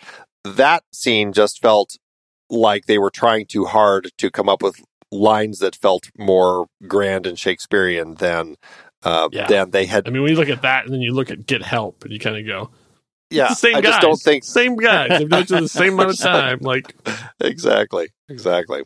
That 0.44 0.84
scene 0.92 1.34
just 1.34 1.62
felt 1.62 1.98
like 2.50 2.86
they 2.86 2.98
were 2.98 3.12
trying 3.12 3.46
too 3.46 3.66
hard 3.66 4.10
to 4.18 4.30
come 4.30 4.50
up 4.50 4.62
with 4.62 4.82
lines 5.12 5.60
that 5.60 5.76
felt 5.76 6.10
more 6.18 6.68
grand 6.88 7.26
and 7.28 7.38
Shakespearean 7.38 8.16
than 8.16 8.56
uh, 9.04 9.30
Yeah. 9.32 9.48
than 9.48 9.72
they 9.72 9.86
had. 9.86 10.08
I 10.08 10.12
mean, 10.12 10.22
when 10.22 10.32
you 10.32 10.38
look 10.38 10.50
at 10.50 10.62
that 10.62 10.86
and 10.86 10.94
then 10.94 11.02
you 11.02 11.14
look 11.14 11.32
at 11.32 11.46
Get 11.46 11.64
Help 11.64 12.04
and 12.04 12.14
you 12.14 12.20
kind 12.20 12.38
of 12.38 12.46
go, 12.46 12.70
yeah, 13.30 13.46
it's 13.52 13.62
the 13.62 13.68
same 13.68 13.76
I 13.78 13.82
guys. 13.82 13.92
just 13.92 14.02
don't 14.02 14.20
think 14.22 14.44
Same 14.44 14.76
guys. 14.76 15.10
They've 15.20 15.28
done 15.30 15.42
it 15.42 15.48
the 15.48 15.68
same 15.70 15.94
amount 15.94 16.12
of 16.12 16.20
time. 16.20 16.60
Like, 16.62 16.94
exactly, 17.40 18.10
exactly. 18.30 18.84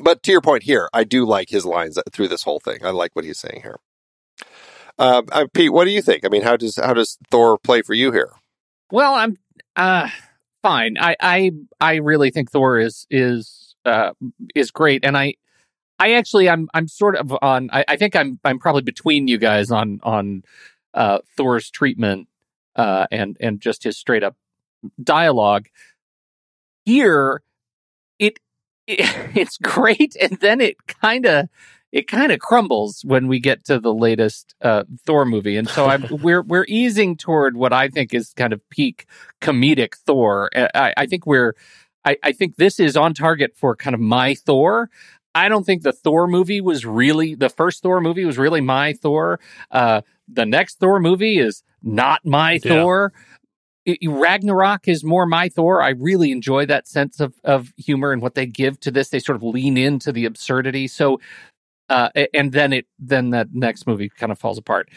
But 0.00 0.22
to 0.24 0.32
your 0.32 0.40
point 0.40 0.64
here, 0.64 0.88
I 0.92 1.04
do 1.04 1.24
like 1.24 1.50
his 1.50 1.64
lines 1.64 1.98
through 2.12 2.28
this 2.28 2.42
whole 2.42 2.58
thing. 2.58 2.78
I 2.84 2.90
like 2.90 3.14
what 3.14 3.24
he's 3.24 3.38
saying 3.38 3.60
here. 3.62 3.76
Uh, 4.98 5.22
uh, 5.30 5.46
Pete, 5.54 5.72
what 5.72 5.84
do 5.84 5.90
you 5.90 6.02
think? 6.02 6.24
I 6.24 6.28
mean, 6.28 6.42
how 6.42 6.56
does 6.56 6.76
how 6.76 6.94
does 6.94 7.16
Thor 7.30 7.58
play 7.58 7.82
for 7.82 7.94
you 7.94 8.10
here? 8.12 8.32
Well, 8.90 9.14
I'm 9.14 9.36
uh 9.76 10.08
fine. 10.62 10.96
I 10.98 11.16
I 11.20 11.50
I 11.80 11.94
really 11.96 12.30
think 12.30 12.50
Thor 12.50 12.78
is 12.78 13.06
is 13.10 13.63
uh 13.84 14.12
is 14.54 14.70
great 14.70 15.04
and 15.04 15.16
I 15.16 15.34
I 15.98 16.14
actually 16.14 16.48
I'm 16.48 16.68
I'm 16.74 16.88
sort 16.88 17.16
of 17.16 17.32
on 17.42 17.70
I, 17.72 17.84
I 17.88 17.96
think 17.96 18.16
I'm 18.16 18.38
I'm 18.44 18.58
probably 18.58 18.82
between 18.82 19.28
you 19.28 19.38
guys 19.38 19.70
on 19.70 20.00
on 20.02 20.42
uh 20.92 21.18
Thor's 21.36 21.70
treatment 21.70 22.28
uh 22.76 23.06
and 23.10 23.36
and 23.40 23.60
just 23.60 23.84
his 23.84 23.98
straight 23.98 24.22
up 24.22 24.36
dialogue. 25.02 25.68
Here 26.84 27.42
it, 28.18 28.38
it 28.86 29.00
it's 29.36 29.58
great 29.58 30.16
and 30.20 30.38
then 30.40 30.60
it 30.60 30.76
kind 30.86 31.26
of 31.26 31.48
it 31.94 32.08
kind 32.08 32.32
of 32.32 32.40
crumbles 32.40 33.02
when 33.04 33.28
we 33.28 33.38
get 33.38 33.64
to 33.66 33.78
the 33.78 33.94
latest 33.94 34.56
uh, 34.60 34.82
Thor 35.06 35.24
movie, 35.24 35.56
and 35.56 35.68
so 35.68 35.86
I'm 35.86 36.04
we're 36.22 36.42
we're 36.42 36.66
easing 36.66 37.16
toward 37.16 37.56
what 37.56 37.72
I 37.72 37.88
think 37.88 38.12
is 38.12 38.32
kind 38.36 38.52
of 38.52 38.60
peak 38.68 39.06
comedic 39.40 39.94
Thor. 40.04 40.50
I, 40.56 40.92
I 40.96 41.06
think 41.06 41.24
we're 41.24 41.54
I, 42.04 42.16
I 42.22 42.32
think 42.32 42.56
this 42.56 42.78
is 42.78 42.96
on 42.96 43.14
target 43.14 43.52
for 43.56 43.74
kind 43.76 43.94
of 43.94 44.00
my 44.00 44.34
Thor. 44.34 44.90
I 45.34 45.48
don't 45.48 45.64
think 45.64 45.82
the 45.82 45.92
Thor 45.92 46.26
movie 46.28 46.60
was 46.60 46.84
really 46.86 47.34
the 47.34 47.48
first 47.48 47.82
Thor 47.82 48.00
movie 48.00 48.24
was 48.24 48.38
really 48.38 48.60
my 48.60 48.92
Thor. 48.92 49.40
Uh, 49.70 50.02
the 50.28 50.46
next 50.46 50.78
Thor 50.78 51.00
movie 51.00 51.38
is 51.38 51.62
not 51.82 52.24
my 52.24 52.52
Yeah. 52.52 52.60
Thor. 52.82 53.12
It- 53.84 53.98
Ragnarok 54.08 54.88
is 54.88 55.04
more 55.04 55.26
my 55.26 55.48
Thor. 55.48 55.82
I 55.82 55.90
really 55.90 56.30
enjoy 56.30 56.66
that 56.66 56.86
sense 56.86 57.20
of 57.20 57.34
of 57.44 57.72
humor 57.76 58.12
and 58.12 58.22
what 58.22 58.34
they 58.34 58.46
give 58.46 58.78
to 58.80 58.90
this. 58.90 59.08
They 59.08 59.18
sort 59.18 59.36
of 59.36 59.42
lean 59.42 59.76
into 59.76 60.12
the 60.12 60.24
absurdity. 60.24 60.86
So, 60.88 61.20
uh, 61.88 62.08
and 62.32 62.52
then 62.52 62.72
it 62.72 62.86
then 62.98 63.30
that 63.30 63.48
next 63.52 63.86
movie 63.86 64.08
kind 64.08 64.32
of 64.32 64.38
falls 64.38 64.56
apart. 64.58 64.88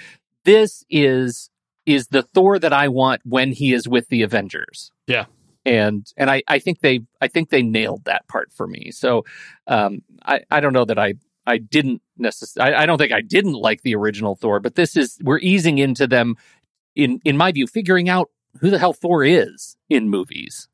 This 0.46 0.84
is 0.90 1.50
is 1.86 2.08
the 2.10 2.22
Thor 2.22 2.60
that 2.60 2.74
I 2.74 2.88
want 2.90 3.22
when 3.26 3.54
he 3.54 3.74
is 3.74 3.88
with 3.88 4.10
the 4.10 4.22
Avengers. 4.22 4.92
Yeah. 5.08 5.26
And 5.67 6.07
and 6.15 6.31
I, 6.31 6.43
I 6.47 6.59
think 6.59 6.79
they 6.79 7.01
I 7.19 7.27
think 7.27 7.50
they 7.50 7.62
nailed 7.62 8.05
that 8.05 8.25
part 8.29 8.53
for 8.53 8.67
me. 8.67 8.89
So 8.91 9.25
um 9.67 10.01
I, 10.25 10.39
I 10.50 10.62
don't 10.62 10.71
know 10.71 10.86
that 10.86 10.97
I 10.97 11.15
I 11.45 11.57
didn't 11.57 12.01
necessarily 12.17 12.74
I, 12.74 12.83
I 12.83 12.86
don't 12.86 12.97
think 12.97 13.12
I 13.12 13.19
didn't 13.21 13.53
like 13.53 13.81
the 13.81 13.93
original 13.93 14.36
Thor, 14.38 14.62
but 14.62 14.75
this 14.75 14.95
is 14.95 15.17
we're 15.21 15.39
easing 15.39 15.77
into 15.77 16.07
them 16.07 16.38
in 16.95 17.19
in 17.25 17.36
my 17.36 17.51
view, 17.51 17.67
figuring 17.67 18.07
out 18.07 18.29
who 18.62 18.69
the 18.69 18.79
hell 18.79 18.93
Thor 18.93 19.25
is 19.25 19.75
in 19.89 20.09
movies. 20.09 20.69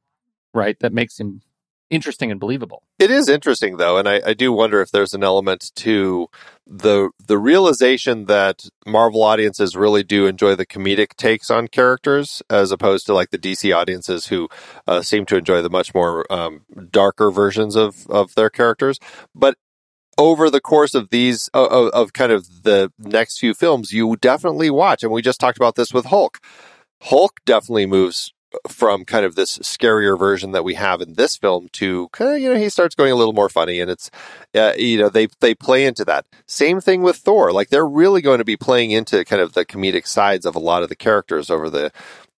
Right? 0.54 0.80
That 0.80 0.94
makes 0.94 1.20
him 1.20 1.42
interesting 1.94 2.32
and 2.32 2.40
believable. 2.40 2.84
It 3.00 3.12
is 3.12 3.30
interesting 3.30 3.78
though, 3.78 3.98
and 3.98 4.10
I, 4.10 4.22
I 4.26 4.34
do 4.34 4.52
wonder 4.52 4.82
if 4.82 4.92
there's 4.92 5.14
an 5.14 5.24
element 5.24 5.72
to 5.76 6.28
the 6.66 7.10
the 7.26 7.38
realization 7.38 8.26
that 8.26 8.66
Marvel 8.86 9.22
audiences 9.24 9.76
really 9.76 10.04
do 10.04 10.26
enjoy 10.26 10.56
the 10.56 10.66
comedic 10.66 11.16
takes 11.16 11.52
on 11.52 11.68
characters, 11.68 12.42
as 12.50 12.72
opposed 12.72 13.06
to 13.06 13.14
like 13.14 13.30
the 13.30 13.38
DC 13.38 13.76
audiences 13.76 14.28
who 14.28 14.50
uh, 14.88 15.02
seem 15.02 15.26
to 15.28 15.38
enjoy 15.38 15.62
the 15.62 15.70
much 15.70 15.94
more 15.94 16.26
um, 16.32 16.62
darker 16.92 17.32
versions 17.32 17.76
of 17.76 18.08
of 18.10 18.34
their 18.36 18.50
characters. 18.50 18.98
But 19.36 19.58
over 20.18 20.50
the 20.50 20.62
course 20.62 20.94
of 20.94 21.10
these 21.10 21.50
of, 21.54 21.72
of 21.72 21.90
of 21.90 22.14
kind 22.14 22.32
of 22.32 22.64
the 22.64 22.92
next 22.98 23.40
few 23.40 23.54
films, 23.54 23.92
you 23.92 24.16
definitely 24.16 24.70
watch, 24.70 25.04
and 25.04 25.12
we 25.12 25.22
just 25.22 25.40
talked 25.40 25.58
about 25.58 25.76
this 25.76 25.94
with 25.94 26.06
Hulk. 26.06 26.40
Hulk 27.02 27.40
definitely 27.46 27.86
moves 27.86 28.34
from 28.68 29.06
kind 29.06 29.26
of 29.26 29.36
this 29.36 29.58
scarier 29.60 30.18
version 30.18 30.52
that 30.52 30.64
we 30.64 30.76
have 30.76 31.02
in 31.02 31.14
this 31.14 31.36
film 31.38 31.70
to 31.74 32.08
kind 32.10 32.36
of 32.36 32.40
you 32.40 32.54
know 32.54 32.60
he 32.60 32.70
starts 32.70 32.96
going 32.96 33.12
a 33.12 33.16
little 33.16 33.34
more 33.34 33.50
funny 33.50 33.80
and 33.80 33.90
it's 33.90 34.12
uh, 34.56 34.74
you 34.78 34.98
know 34.98 35.10
they 35.10 35.28
they 35.40 35.56
play 35.56 35.86
into 35.86 36.06
that. 36.06 36.26
Same 36.46 36.80
thing 36.80 37.02
with 37.02 37.18
Thor. 37.18 37.52
Like 37.52 37.70
they're 37.70 37.88
really 37.88 38.22
going 38.22 38.40
to 38.40 38.46
be 38.46 38.58
playing 38.58 38.92
into 38.92 39.26
kind 39.26 39.42
of 39.42 39.54
the 39.54 39.66
comedic 39.66 40.08
sides 40.08 40.46
of 40.46 40.56
a 40.56 40.60
lot 40.60 40.84
of 40.84 40.90
the 40.90 40.96
characters 40.96 41.50
over 41.50 41.70
the 41.70 41.92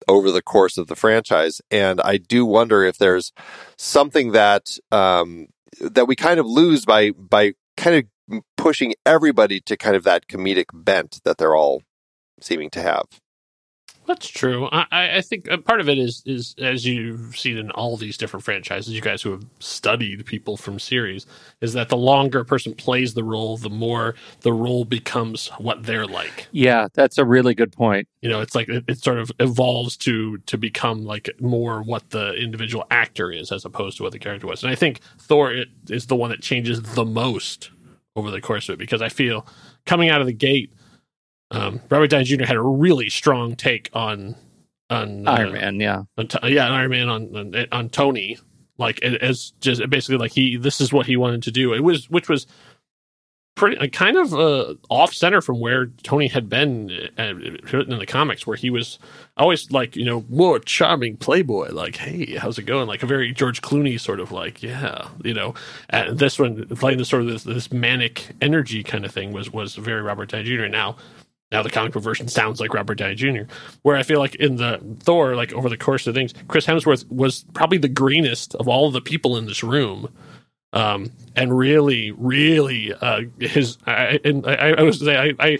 over 0.08 0.30
the 0.30 0.42
course 0.42 0.76
of 0.76 0.86
the 0.86 0.96
franchise. 0.96 1.60
And 1.70 2.00
I 2.00 2.18
do 2.18 2.44
wonder 2.44 2.84
if 2.84 2.98
there's 2.98 3.32
something 3.76 4.32
that 4.32 4.78
um 4.92 5.48
that 5.80 6.06
we 6.06 6.16
kind 6.16 6.38
of 6.38 6.46
lose 6.46 6.84
by 6.84 7.10
by 7.10 7.54
kind 7.76 7.96
of 8.30 8.40
pushing 8.56 8.94
everybody 9.04 9.60
to 9.60 9.76
kind 9.76 9.96
of 9.96 10.04
that 10.04 10.28
comedic 10.28 10.66
bent 10.72 11.20
that 11.24 11.38
they're 11.38 11.56
all 11.56 11.82
seeming 12.40 12.70
to 12.70 12.82
have 12.82 13.04
That's 14.06 14.28
true. 14.28 14.68
I, 14.70 15.16
I 15.16 15.20
think 15.22 15.50
uh, 15.50 15.56
part 15.56 15.80
of 15.80 15.88
it 15.88 15.98
is 15.98 16.22
is 16.26 16.54
as 16.58 16.84
you've 16.84 17.36
seen 17.38 17.56
in 17.56 17.70
all 17.70 17.96
these 17.96 18.18
different 18.18 18.44
franchises, 18.44 18.92
you 18.92 19.00
guys 19.00 19.22
who 19.22 19.30
have 19.30 19.46
studied 19.60 20.26
people 20.26 20.56
from 20.56 20.78
series, 20.78 21.26
is 21.60 21.72
that 21.72 21.88
the 21.88 21.96
longer 21.96 22.40
a 22.40 22.44
person 22.44 22.74
plays 22.74 23.14
the 23.14 23.24
role, 23.24 23.56
the 23.56 23.70
more 23.70 24.14
the 24.40 24.52
role 24.52 24.84
becomes 24.84 25.48
what 25.58 25.84
they're 25.84 26.06
like. 26.06 26.48
Yeah, 26.52 26.88
that's 26.92 27.16
a 27.16 27.24
really 27.24 27.54
good 27.54 27.72
point. 27.72 28.06
You 28.20 28.28
know, 28.28 28.40
it's 28.40 28.54
like 28.54 28.68
it, 28.68 28.84
it 28.88 29.02
sort 29.02 29.18
of 29.18 29.32
evolves 29.40 29.96
to 29.98 30.38
to 30.38 30.58
become 30.58 31.04
like 31.04 31.30
more 31.40 31.82
what 31.82 32.10
the 32.10 32.34
individual 32.34 32.84
actor 32.90 33.32
is 33.32 33.50
as 33.52 33.64
opposed 33.64 33.96
to 33.98 34.02
what 34.02 34.12
the 34.12 34.18
character 34.18 34.46
was. 34.46 34.62
And 34.62 34.70
I 34.70 34.74
think 34.74 35.00
Thor 35.18 35.64
is 35.88 36.06
the 36.06 36.16
one 36.16 36.30
that 36.30 36.42
changes 36.42 36.82
the 36.82 37.04
most 37.06 37.70
over 38.16 38.30
the 38.30 38.40
course 38.40 38.68
of 38.68 38.74
it 38.74 38.78
because 38.78 39.02
I 39.02 39.08
feel 39.08 39.46
coming 39.86 40.08
out 40.10 40.20
of 40.20 40.26
the 40.26 40.32
gate, 40.32 40.72
um, 41.50 41.80
Robert 41.90 42.08
Downey 42.08 42.24
Jr. 42.24 42.44
had 42.44 42.56
a 42.56 42.62
really 42.62 43.08
strong 43.10 43.56
take 43.56 43.90
on 43.92 44.36
on 44.90 45.26
uh, 45.26 45.32
Iron 45.32 45.52
Man, 45.52 45.80
yeah. 45.80 46.02
on 46.18 46.28
yeah, 46.44 46.70
Iron 46.70 46.90
Man 46.90 47.08
on 47.08 47.36
on, 47.36 47.66
on 47.72 47.88
Tony, 47.88 48.38
like 48.78 49.02
as 49.02 49.52
just 49.60 49.88
basically 49.88 50.18
like 50.18 50.32
he 50.32 50.56
this 50.56 50.80
is 50.80 50.92
what 50.92 51.06
he 51.06 51.16
wanted 51.16 51.42
to 51.44 51.50
do. 51.50 51.72
It 51.72 51.80
was 51.80 52.10
which 52.10 52.28
was 52.28 52.46
pretty 53.54 53.78
uh, 53.78 53.86
kind 53.86 54.16
of 54.16 54.34
uh, 54.34 54.74
off 54.90 55.14
center 55.14 55.40
from 55.40 55.60
where 55.60 55.86
Tony 56.02 56.28
had 56.28 56.48
been 56.48 56.90
uh, 57.18 57.34
written 57.34 57.92
in 57.92 57.98
the 57.98 58.06
comics, 58.06 58.46
where 58.46 58.56
he 58.56 58.70
was 58.70 58.98
always 59.36 59.70
like 59.70 59.96
you 59.96 60.04
know 60.04 60.24
more 60.28 60.58
charming 60.58 61.16
playboy, 61.16 61.70
like 61.70 61.96
hey, 61.96 62.36
how's 62.36 62.58
it 62.58 62.64
going? 62.64 62.86
Like 62.86 63.02
a 63.02 63.06
very 63.06 63.32
George 63.32 63.62
Clooney 63.62 63.98
sort 63.98 64.20
of 64.20 64.32
like 64.32 64.62
yeah, 64.62 65.08
you 65.22 65.34
know. 65.34 65.54
And 65.90 66.18
this 66.18 66.38
one 66.38 66.66
playing 66.68 66.98
the 66.98 67.04
sort 67.04 67.22
of 67.22 67.28
this, 67.28 67.44
this 67.44 67.72
manic 67.72 68.34
energy 68.40 68.82
kind 68.82 69.04
of 69.04 69.12
thing 69.12 69.32
was 69.32 69.52
was 69.52 69.76
very 69.76 70.02
Robert 70.02 70.30
Downey 70.30 70.44
Jr. 70.44 70.66
Now. 70.68 70.96
Now 71.54 71.62
the 71.62 71.70
comic 71.70 71.92
book 71.92 72.02
version 72.02 72.26
sounds 72.26 72.58
like 72.58 72.74
Robert 72.74 72.96
Downey 72.96 73.14
Jr. 73.14 73.42
Where 73.82 73.96
I 73.96 74.02
feel 74.02 74.18
like 74.18 74.34
in 74.34 74.56
the 74.56 74.80
Thor, 74.98 75.36
like 75.36 75.52
over 75.52 75.68
the 75.68 75.76
course 75.76 76.04
of 76.08 76.12
things, 76.12 76.34
Chris 76.48 76.66
Hemsworth 76.66 77.08
was 77.12 77.44
probably 77.54 77.78
the 77.78 77.88
greenest 77.88 78.56
of 78.56 78.66
all 78.66 78.90
the 78.90 79.00
people 79.00 79.36
in 79.36 79.46
this 79.46 79.62
room, 79.62 80.12
um, 80.72 81.12
and 81.36 81.56
really, 81.56 82.10
really, 82.10 82.92
uh, 82.92 83.20
his. 83.38 83.78
I, 83.86 84.18
and 84.24 84.44
I, 84.44 84.70
I 84.70 84.82
was 84.82 85.06
I, 85.06 85.32
I 85.38 85.58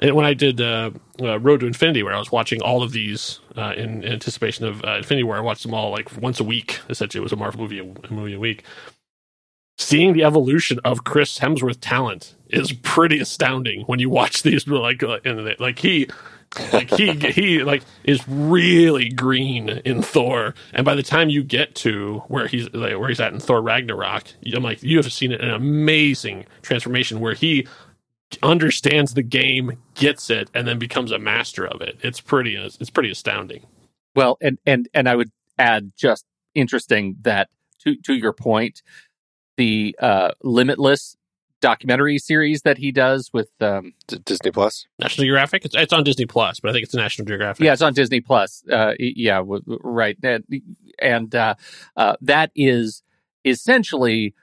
and 0.00 0.16
when 0.16 0.26
I 0.26 0.34
did 0.34 0.60
uh, 0.60 0.90
uh, 1.22 1.38
Road 1.38 1.60
to 1.60 1.66
Infinity, 1.66 2.02
where 2.02 2.12
I 2.12 2.18
was 2.18 2.32
watching 2.32 2.60
all 2.60 2.82
of 2.82 2.90
these 2.90 3.38
uh, 3.56 3.72
in, 3.76 4.02
in 4.02 4.14
anticipation 4.14 4.66
of 4.66 4.84
uh, 4.84 4.96
Infinity 4.96 5.22
War, 5.22 5.36
I 5.36 5.40
watched 5.40 5.62
them 5.62 5.74
all 5.74 5.92
like 5.92 6.10
once 6.20 6.40
a 6.40 6.44
week. 6.44 6.80
Essentially, 6.90 7.20
it 7.20 7.22
was 7.22 7.32
a 7.32 7.36
Marvel 7.36 7.60
movie, 7.60 7.78
a 7.78 8.12
movie 8.12 8.34
a 8.34 8.40
week. 8.40 8.64
Seeing 9.78 10.14
the 10.14 10.24
evolution 10.24 10.78
of 10.84 11.04
Chris 11.04 11.38
Hemsworth 11.38 11.78
talent 11.80 12.34
is 12.48 12.72
pretty 12.72 13.20
astounding 13.20 13.82
when 13.82 13.98
you 13.98 14.08
watch 14.08 14.42
these. 14.42 14.66
Like, 14.66 15.02
uh, 15.02 15.18
in 15.24 15.36
the, 15.36 15.56
like 15.58 15.78
he, 15.78 16.08
like 16.72 16.90
he, 16.90 17.12
he, 17.32 17.62
like 17.62 17.82
is 18.04 18.26
really 18.26 19.08
green 19.10 19.68
in 19.84 20.02
Thor, 20.02 20.54
and 20.72 20.84
by 20.84 20.94
the 20.94 21.02
time 21.02 21.28
you 21.28 21.42
get 21.42 21.74
to 21.76 22.22
where 22.28 22.46
he's 22.46 22.72
like, 22.72 22.98
where 22.98 23.08
he's 23.08 23.20
at 23.20 23.32
in 23.32 23.40
Thor 23.40 23.60
Ragnarok, 23.60 24.24
I'm 24.54 24.62
like, 24.62 24.82
you 24.82 24.96
have 24.96 25.12
seen 25.12 25.32
an 25.32 25.50
amazing 25.50 26.46
transformation 26.62 27.20
where 27.20 27.34
he 27.34 27.66
understands 28.42 29.14
the 29.14 29.22
game, 29.22 29.78
gets 29.94 30.30
it, 30.30 30.50
and 30.54 30.66
then 30.66 30.78
becomes 30.78 31.12
a 31.12 31.18
master 31.18 31.66
of 31.66 31.80
it. 31.80 31.98
It's 32.02 32.20
pretty, 32.20 32.56
it's 32.56 32.90
pretty 32.90 33.10
astounding. 33.10 33.66
Well, 34.14 34.38
and 34.40 34.58
and 34.64 34.88
and 34.94 35.08
I 35.08 35.16
would 35.16 35.30
add 35.58 35.92
just 35.96 36.24
interesting 36.54 37.16
that 37.22 37.50
to 37.80 37.96
to 37.96 38.14
your 38.14 38.32
point, 38.32 38.82
the 39.56 39.96
uh, 40.00 40.30
Limitless 40.42 41.16
documentary 41.62 42.18
series 42.18 42.62
that 42.62 42.78
he 42.78 42.92
does 42.92 43.30
with 43.32 43.48
um, 43.60 43.94
D- 44.06 44.18
Disney 44.24 44.50
Plus 44.50 44.86
National 44.98 45.24
Geographic. 45.24 45.64
It's 45.64 45.74
it's 45.74 45.92
on 45.92 46.04
Disney 46.04 46.26
Plus, 46.26 46.60
but 46.60 46.70
I 46.70 46.72
think 46.72 46.84
it's 46.84 46.94
National 46.94 47.26
Geographic. 47.26 47.64
yeah, 47.64 47.72
it's 47.72 47.82
on 47.82 47.94
Disney 47.94 48.20
Plus. 48.20 48.62
Uh, 48.70 48.92
yeah, 48.98 49.38
w- 49.38 49.62
w- 49.62 49.80
right, 49.82 50.16
and, 50.22 50.44
and 51.00 51.34
uh, 51.34 51.54
uh, 51.96 52.16
that 52.20 52.50
is 52.54 53.02
essentially 53.44 54.34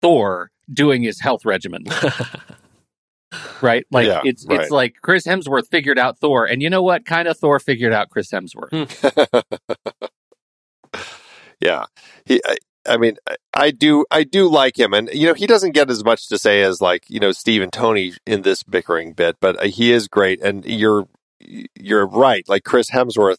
Thor 0.00 0.50
doing 0.72 1.02
his 1.02 1.20
health 1.20 1.44
regimen. 1.44 1.84
right? 3.60 3.84
Like 3.90 4.06
Yeah, 4.06 4.22
it's 4.24 4.46
right. 4.46 4.60
it's 4.62 4.70
like 4.70 4.94
Chris 5.02 5.26
Hemsworth 5.26 5.68
figured 5.68 5.98
out 5.98 6.18
Thor, 6.18 6.46
and 6.46 6.62
you 6.62 6.70
know 6.70 6.82
what? 6.82 7.04
Kind 7.04 7.28
of 7.28 7.36
Thor 7.36 7.58
figured 7.58 7.92
out 7.92 8.08
Chris 8.10 8.30
Hemsworth. 8.30 8.72
yeah 11.60 11.84
he 12.24 12.40
I, 12.44 12.56
I 12.86 12.96
mean 12.96 13.16
I, 13.28 13.36
I 13.54 13.70
do 13.70 14.04
i 14.10 14.24
do 14.24 14.48
like 14.48 14.78
him 14.78 14.92
and 14.94 15.08
you 15.12 15.26
know 15.26 15.34
he 15.34 15.46
doesn't 15.46 15.72
get 15.72 15.90
as 15.90 16.04
much 16.04 16.28
to 16.28 16.38
say 16.38 16.62
as 16.62 16.80
like 16.80 17.08
you 17.08 17.20
know 17.20 17.32
steve 17.32 17.62
and 17.62 17.72
tony 17.72 18.12
in 18.26 18.42
this 18.42 18.62
bickering 18.62 19.12
bit 19.12 19.36
but 19.40 19.58
uh, 19.60 19.64
he 19.66 19.90
is 19.92 20.08
great 20.08 20.40
and 20.42 20.64
you're 20.66 21.06
you're 21.74 22.06
right 22.06 22.48
like 22.48 22.64
chris 22.64 22.90
hemsworth 22.90 23.38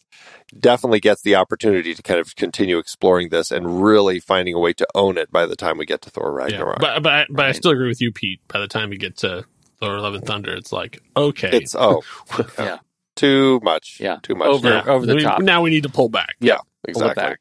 definitely 0.60 1.00
gets 1.00 1.22
the 1.22 1.34
opportunity 1.34 1.94
to 1.94 2.02
kind 2.02 2.20
of 2.20 2.36
continue 2.36 2.78
exploring 2.78 3.28
this 3.30 3.50
and 3.50 3.82
really 3.82 4.20
finding 4.20 4.54
a 4.54 4.58
way 4.60 4.72
to 4.72 4.86
own 4.94 5.18
it 5.18 5.30
by 5.32 5.44
the 5.46 5.56
time 5.56 5.76
we 5.78 5.86
get 5.86 6.02
to 6.02 6.10
thor 6.10 6.36
Yeah, 6.38 6.44
ragnarok 6.44 6.78
but 6.80 7.02
but 7.02 7.12
I, 7.12 7.26
but 7.30 7.44
I 7.46 7.52
still 7.52 7.72
agree 7.72 7.88
with 7.88 8.00
you, 8.00 8.12
Pete. 8.12 8.40
By 8.48 8.60
the 8.60 8.68
time 8.68 8.92
you 8.92 8.98
get 8.98 9.16
to 9.18 9.44
Thor: 9.80 10.00
Love 10.00 10.14
and 10.14 10.24
Thunder, 10.24 10.54
it's 10.54 10.72
like 10.72 11.02
okay, 11.16 11.50
it's 11.52 11.74
oh 11.74 12.02
Yeah. 12.58 12.78
too 13.16 13.60
much 13.62 13.98
Yeah. 14.00 14.18
too 14.22 14.34
much 14.34 14.48
Over- 14.48 14.70
now. 14.70 14.84
over 14.86 15.04
the 15.04 15.16
We- 15.16 15.22
top. 15.22 15.40
Now 15.42 15.62
we 15.62 15.70
need 15.70 15.82
to 15.82 15.88
pull 15.90 16.08
back. 16.08 16.36
yeah 16.40 16.56
Pull 16.58 16.64
exactly 16.88 17.14
back. 17.22 17.40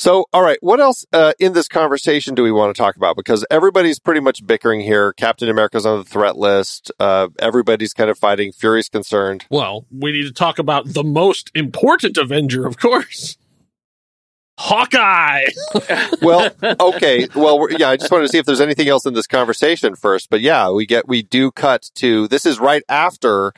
So, 0.00 0.24
all 0.32 0.40
right, 0.40 0.56
what 0.62 0.80
else 0.80 1.04
uh, 1.12 1.34
in 1.38 1.52
this 1.52 1.68
conversation 1.68 2.34
do 2.34 2.42
we 2.42 2.50
want 2.50 2.74
to 2.74 2.82
talk 2.82 2.96
about? 2.96 3.18
Because 3.18 3.44
everybody's 3.50 3.98
pretty 3.98 4.22
much 4.22 4.46
bickering 4.46 4.80
here. 4.80 5.12
Captain 5.12 5.46
America's 5.46 5.84
on 5.84 5.98
the 5.98 6.04
threat 6.04 6.38
list. 6.38 6.90
Uh, 6.98 7.28
everybody's 7.38 7.92
kind 7.92 8.08
of 8.08 8.18
fighting. 8.18 8.50
Fury's 8.50 8.88
concerned. 8.88 9.44
Well, 9.50 9.84
we 9.90 10.12
need 10.12 10.22
to 10.22 10.32
talk 10.32 10.58
about 10.58 10.94
the 10.94 11.04
most 11.04 11.50
important 11.54 12.16
Avenger, 12.16 12.66
of 12.66 12.78
course, 12.78 13.36
Hawkeye. 14.58 15.44
well, 16.22 16.50
okay. 16.80 17.28
Well, 17.34 17.68
yeah, 17.70 17.90
I 17.90 17.98
just 17.98 18.10
wanted 18.10 18.24
to 18.24 18.28
see 18.28 18.38
if 18.38 18.46
there's 18.46 18.62
anything 18.62 18.88
else 18.88 19.04
in 19.04 19.12
this 19.12 19.26
conversation 19.26 19.96
first. 19.96 20.30
But 20.30 20.40
yeah, 20.40 20.70
we 20.70 20.86
get 20.86 21.08
we 21.08 21.22
do 21.22 21.50
cut 21.50 21.90
to 21.96 22.26
this 22.26 22.46
is 22.46 22.58
right 22.58 22.82
after 22.88 23.52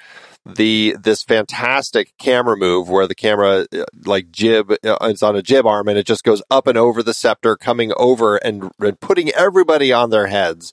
the 0.44 0.96
this 1.00 1.22
fantastic 1.22 2.12
camera 2.18 2.56
move 2.56 2.88
where 2.88 3.06
the 3.06 3.14
camera 3.14 3.64
uh, 3.72 3.84
like 4.04 4.30
jib 4.32 4.72
uh, 4.72 4.96
it's 5.02 5.22
on 5.22 5.36
a 5.36 5.42
jib 5.42 5.66
arm 5.66 5.86
and 5.86 5.96
it 5.96 6.04
just 6.04 6.24
goes 6.24 6.42
up 6.50 6.66
and 6.66 6.76
over 6.76 7.00
the 7.02 7.14
scepter 7.14 7.56
coming 7.56 7.92
over 7.96 8.36
and, 8.38 8.70
and 8.80 8.98
putting 8.98 9.30
everybody 9.30 9.92
on 9.92 10.10
their 10.10 10.26
heads 10.26 10.72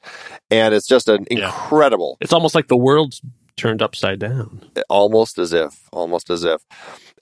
and 0.50 0.74
it's 0.74 0.88
just 0.88 1.08
an 1.08 1.28
Yeah. 1.30 1.46
incredible 1.48 2.18
It's 2.20 2.34
almost 2.34 2.56
like 2.56 2.68
the 2.68 2.78
world's 2.78 3.22
turned 3.58 3.82
upside 3.84 4.18
down. 4.20 4.62
almost 4.90 5.38
as 5.38 5.54
if 5.54 5.88
almost 5.94 6.30
as 6.32 6.44
if 6.44 6.62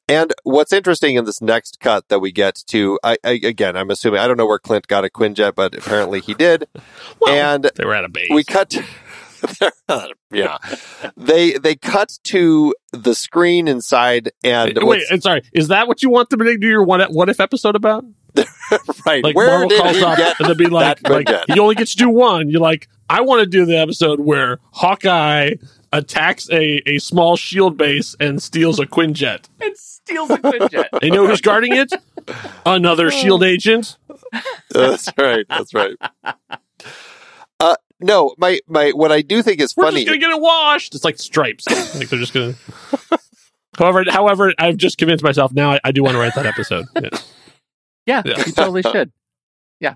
and 0.08 0.34
what's 0.44 0.72
interesting 0.72 1.18
in 1.18 1.26
this 1.26 1.42
next 1.42 1.82
cut 1.82 2.08
that 2.08 2.20
we 2.20 2.32
get 2.32 2.64
to 2.68 2.98
I, 3.04 3.18
I 3.26 3.32
again 3.44 3.76
i'm 3.76 3.90
assuming 3.90 4.22
i 4.22 4.28
don't 4.28 4.38
know 4.38 4.46
where 4.46 4.60
clint 4.60 4.88
got 4.88 5.04
a 5.04 5.10
quinjet 5.10 5.54
but 5.56 5.76
apparently 5.76 6.22
he 6.22 6.34
did 6.34 6.66
Well, 7.20 7.34
and 7.34 7.70
they 7.76 7.84
were 7.84 7.96
at 7.96 8.06
a 8.06 8.10
base. 8.10 8.30
we 8.32 8.44
cut 8.46 8.70
to, 8.70 8.84
yeah 10.32 10.58
they 11.16 11.54
they 11.54 11.76
cut 11.76 12.18
to 12.24 12.74
the 12.92 13.16
screen 13.16 13.68
inside 13.68 14.32
and 14.44 14.78
Wait, 14.82 15.04
what's- 15.10 15.24
sorry. 15.24 15.42
Is 15.54 15.70
that 15.70 15.88
what 15.88 16.04
you 16.04 16.10
want 16.10 16.30
them 16.30 16.40
to 16.40 16.58
do 16.58 16.68
your 16.68 16.84
what, 16.84 17.12
what 17.12 17.30
if 17.30 17.40
episode 17.40 17.76
about? 17.76 18.06
right 19.06 19.24
Like 19.24 19.36
where 19.36 19.48
Marvel 19.48 19.70
did 19.70 19.82
calls 19.82 19.98
he 19.98 20.04
up 20.04 20.18
get 20.18 20.40
and 20.40 20.48
they'll 20.48 20.56
be 20.56 20.68
like, 20.68 21.02
that 21.02 21.10
like 21.10 21.26
Quinjet? 21.26 21.54
he 21.54 21.60
only 21.60 21.76
get 21.76 21.88
to 21.88 21.98
do 21.98 22.10
one. 22.10 22.50
You're 22.50 22.62
like, 22.62 22.88
I 23.10 23.22
want 23.22 23.42
to 23.42 23.46
do 23.46 23.66
the 23.66 23.78
episode 23.78 24.20
where 24.20 24.60
Hawkeye 24.74 25.54
attacks 25.94 26.50
a, 26.52 26.82
a 26.88 27.00
small 27.00 27.36
shield 27.36 27.78
base 27.78 28.16
and 28.20 28.42
steals 28.42 28.80
a 28.80 28.86
Quinjet. 28.86 29.46
And 29.62 29.76
steals 29.78 30.30
a 30.30 30.38
Quinjet. 30.38 30.90
And 30.94 31.04
you 31.04 31.12
know 31.12 31.28
who's 31.28 31.42
guarding 31.42 31.76
it? 31.76 31.92
Another 32.66 33.10
shield 33.10 33.44
oh. 33.44 33.48
agent. 33.48 33.98
that's 34.70 35.10
right 35.18 35.46
that's 35.50 35.74
right 35.74 35.96
no 38.00 38.34
my 38.38 38.60
my 38.68 38.92
what 38.92 39.12
i 39.12 39.22
do 39.22 39.42
think 39.42 39.60
is 39.60 39.76
We're 39.76 39.86
funny 39.86 39.98
just 40.06 40.08
gonna 40.08 40.20
get 40.20 40.30
it 40.32 40.42
washed. 40.42 40.94
It's 40.96 41.04
like 41.04 41.18
stripes. 41.20 41.66
like 41.96 42.10
they're 42.10 42.20
just 42.20 42.34
gonna. 42.34 42.54
however, 43.78 44.04
however, 44.10 44.54
I've 44.58 44.78
just 44.78 44.98
convinced 44.98 45.24
myself 45.24 45.52
now. 45.54 45.72
I, 45.74 45.80
I 45.84 45.92
do 45.92 46.04
want 46.04 46.16
to 46.16 46.20
write 46.20 46.36
that 46.36 46.46
episode. 46.46 46.86
Yeah. 46.96 47.10
Yeah, 48.06 48.22
Yeah. 48.38 48.44
you 48.46 48.52
totally 48.54 48.82
should. 48.94 49.12
Yeah, 49.82 49.96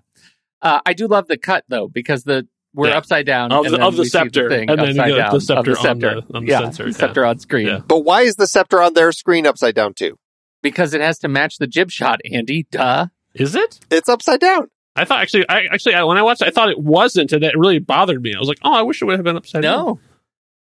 uh, 0.61 0.81
I 0.85 0.93
do 0.93 1.07
love 1.07 1.27
the 1.27 1.37
cut 1.37 1.63
though 1.69 1.87
because 1.87 2.23
the 2.25 2.47
we're 2.73 2.89
Yeah. 2.89 2.97
upside 2.97 3.25
down 3.25 3.51
Of 3.51 3.63
the- 3.65 3.71
then 3.71 3.81
of 3.81 3.95
the 3.95 4.01
we 4.01 4.05
see 4.05 4.09
scepter, 4.11 4.49
thing 4.49 4.69
and 4.69 4.79
then 4.79 4.95
you 4.95 5.01
upside 5.01 5.09
get 5.11 5.17
down 5.17 5.33
the 5.33 5.41
scepter 5.41 5.71
on 5.71 5.75
scepter. 5.77 6.21
the- 6.21 6.33
on 6.37 6.45
the 6.45 6.51
yeah, 6.51 6.59
sensor, 6.59 6.85
yeah. 6.87 6.91
scepter 6.91 7.25
on 7.25 7.39
screen 7.39 7.67
Yeah. 7.67 7.79
but 7.87 7.99
why 7.99 8.21
is 8.21 8.35
the 8.35 8.47
scepter 8.47 8.81
on 8.81 8.93
their 8.93 9.11
screen 9.11 9.45
upside 9.47 9.75
down 9.75 9.93
too 9.93 10.17
because 10.61 10.93
it 10.93 11.01
has 11.01 11.17
to 11.19 11.27
match 11.27 11.57
the 11.57 11.67
jib 11.67 11.89
shot. 11.89 12.19
Andy, 12.31 12.67
duh. 12.69 13.07
Is 13.33 13.55
it? 13.55 13.79
it's 13.89 14.07
upside 14.09 14.39
down 14.41 14.67
I 14.95 15.05
thought 15.05 15.21
actually, 15.21 15.47
I 15.47 15.65
actually 15.71 15.95
I, 15.95 16.03
when 16.03 16.17
I 16.17 16.21
watched, 16.21 16.41
it, 16.41 16.47
I 16.47 16.51
thought 16.51 16.69
it 16.69 16.79
wasn't, 16.79 17.31
and 17.31 17.43
it 17.43 17.57
really 17.57 17.79
bothered 17.79 18.21
me. 18.21 18.33
I 18.35 18.39
was 18.39 18.47
like, 18.49 18.59
oh, 18.63 18.73
I 18.73 18.81
wish 18.81 19.01
it 19.01 19.05
would 19.05 19.15
have 19.15 19.23
been 19.23 19.37
upside 19.37 19.61
down. 19.61 19.85
No, 19.85 19.99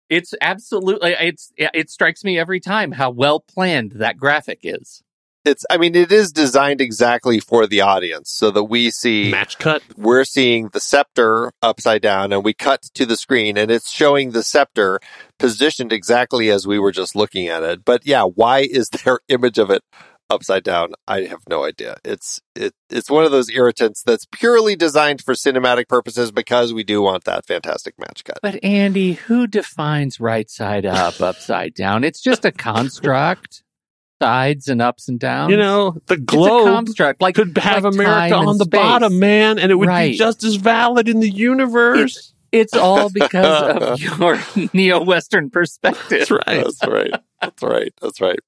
it's 0.09 0.35
absolutely. 0.41 1.15
It's 1.19 1.53
it 1.57 1.91
strikes 1.91 2.23
me 2.23 2.39
every 2.39 2.61
time 2.61 2.93
how 2.93 3.11
well 3.11 3.41
planned 3.41 3.93
that 3.93 4.17
graphic 4.19 4.61
is. 4.63 5.03
it's 5.45 5.67
i 5.71 5.77
mean 5.77 5.95
it 5.97 6.13
is 6.13 6.31
designed 6.33 6.81
exactly 6.81 7.41
for 7.41 7.67
the 7.67 7.81
audience 7.81 8.31
so 8.31 8.51
that 8.53 8.65
we 8.65 8.91
see 8.91 9.31
Match 9.31 9.59
cut. 9.59 9.83
we're 9.97 10.25
seeing 10.25 10.69
the 10.69 10.79
scepter 10.79 11.51
upside 11.63 12.01
down 12.03 12.33
and 12.33 12.45
we 12.45 12.53
cut 12.55 12.83
to 12.95 13.05
the 13.05 13.17
screen 13.17 13.57
and 13.57 13.69
it's 13.71 13.91
showing 13.91 14.31
the 14.31 14.45
scepter 14.45 15.01
positioned 15.39 15.93
exactly 15.93 16.49
as 16.49 16.65
we 16.65 16.79
were 16.79 16.93
just 16.93 17.17
looking 17.17 17.49
at 17.49 17.65
it 17.65 17.85
but 17.85 18.07
yeah 18.07 18.23
why 18.23 18.61
is 18.61 18.89
there 19.05 19.19
image 19.29 19.59
of 19.59 19.69
it 19.71 19.83
upside 20.33 20.65
down 20.65 20.93
i 21.07 21.23
have 21.23 21.41
no 21.49 21.65
idea 21.65 21.97
it's 22.05 22.41
it, 22.55 22.73
it's 22.91 23.11
one 23.11 23.25
of 23.25 23.31
those 23.31 23.51
irritants 23.51 24.03
that's 24.05 24.27
purely 24.33 24.75
designed 24.77 25.21
for 25.21 25.35
cinematic 25.35 25.89
purposes 25.89 26.31
because 26.33 26.73
we 26.73 26.83
do 26.85 27.01
want 27.03 27.25
that 27.25 27.47
fantastic 27.47 27.99
match 27.99 28.25
cut 28.25 28.39
But 28.43 28.63
Andy, 28.65 29.13
who 29.15 29.47
defines 29.47 30.21
right 30.21 30.49
side 30.51 30.87
up, 30.87 31.21
upside 31.21 31.75
down? 31.75 32.05
It's 32.05 32.21
just 32.21 32.45
a 32.45 32.53
construct. 32.53 33.63
Sides 34.21 34.69
and 34.69 34.81
ups 34.81 35.09
and 35.09 35.19
downs. 35.19 35.51
You 35.51 35.57
know, 35.57 35.97
the 36.07 36.15
it's 36.15 36.23
a 36.23 36.25
globe 36.25 36.67
construct. 36.67 37.21
Like 37.21 37.35
could 37.35 37.59
have 37.59 37.83
like 37.85 37.95
America 37.95 38.37
on 38.37 38.57
the 38.59 38.65
space. 38.67 38.81
bottom, 38.81 39.19
man, 39.19 39.59
and 39.59 39.73
it 39.73 39.75
would 39.75 39.89
be 39.89 40.17
just 40.17 40.45
as 40.45 40.55
valid 40.55 41.09
in 41.09 41.19
the 41.19 41.29
universe. 41.29 42.33
It's 42.53 42.75
all 42.75 43.11
because 43.11 43.97
of 43.97 44.01
your 44.21 44.39
neo-Western 44.73 45.51
perspective. 45.51 46.29
That's 46.29 46.31
right. 46.31 46.43
That's 46.47 46.87
right. 46.87 47.11
That's 47.41 47.63
right. 47.63 47.93
That's 48.01 48.21
right. 48.21 48.39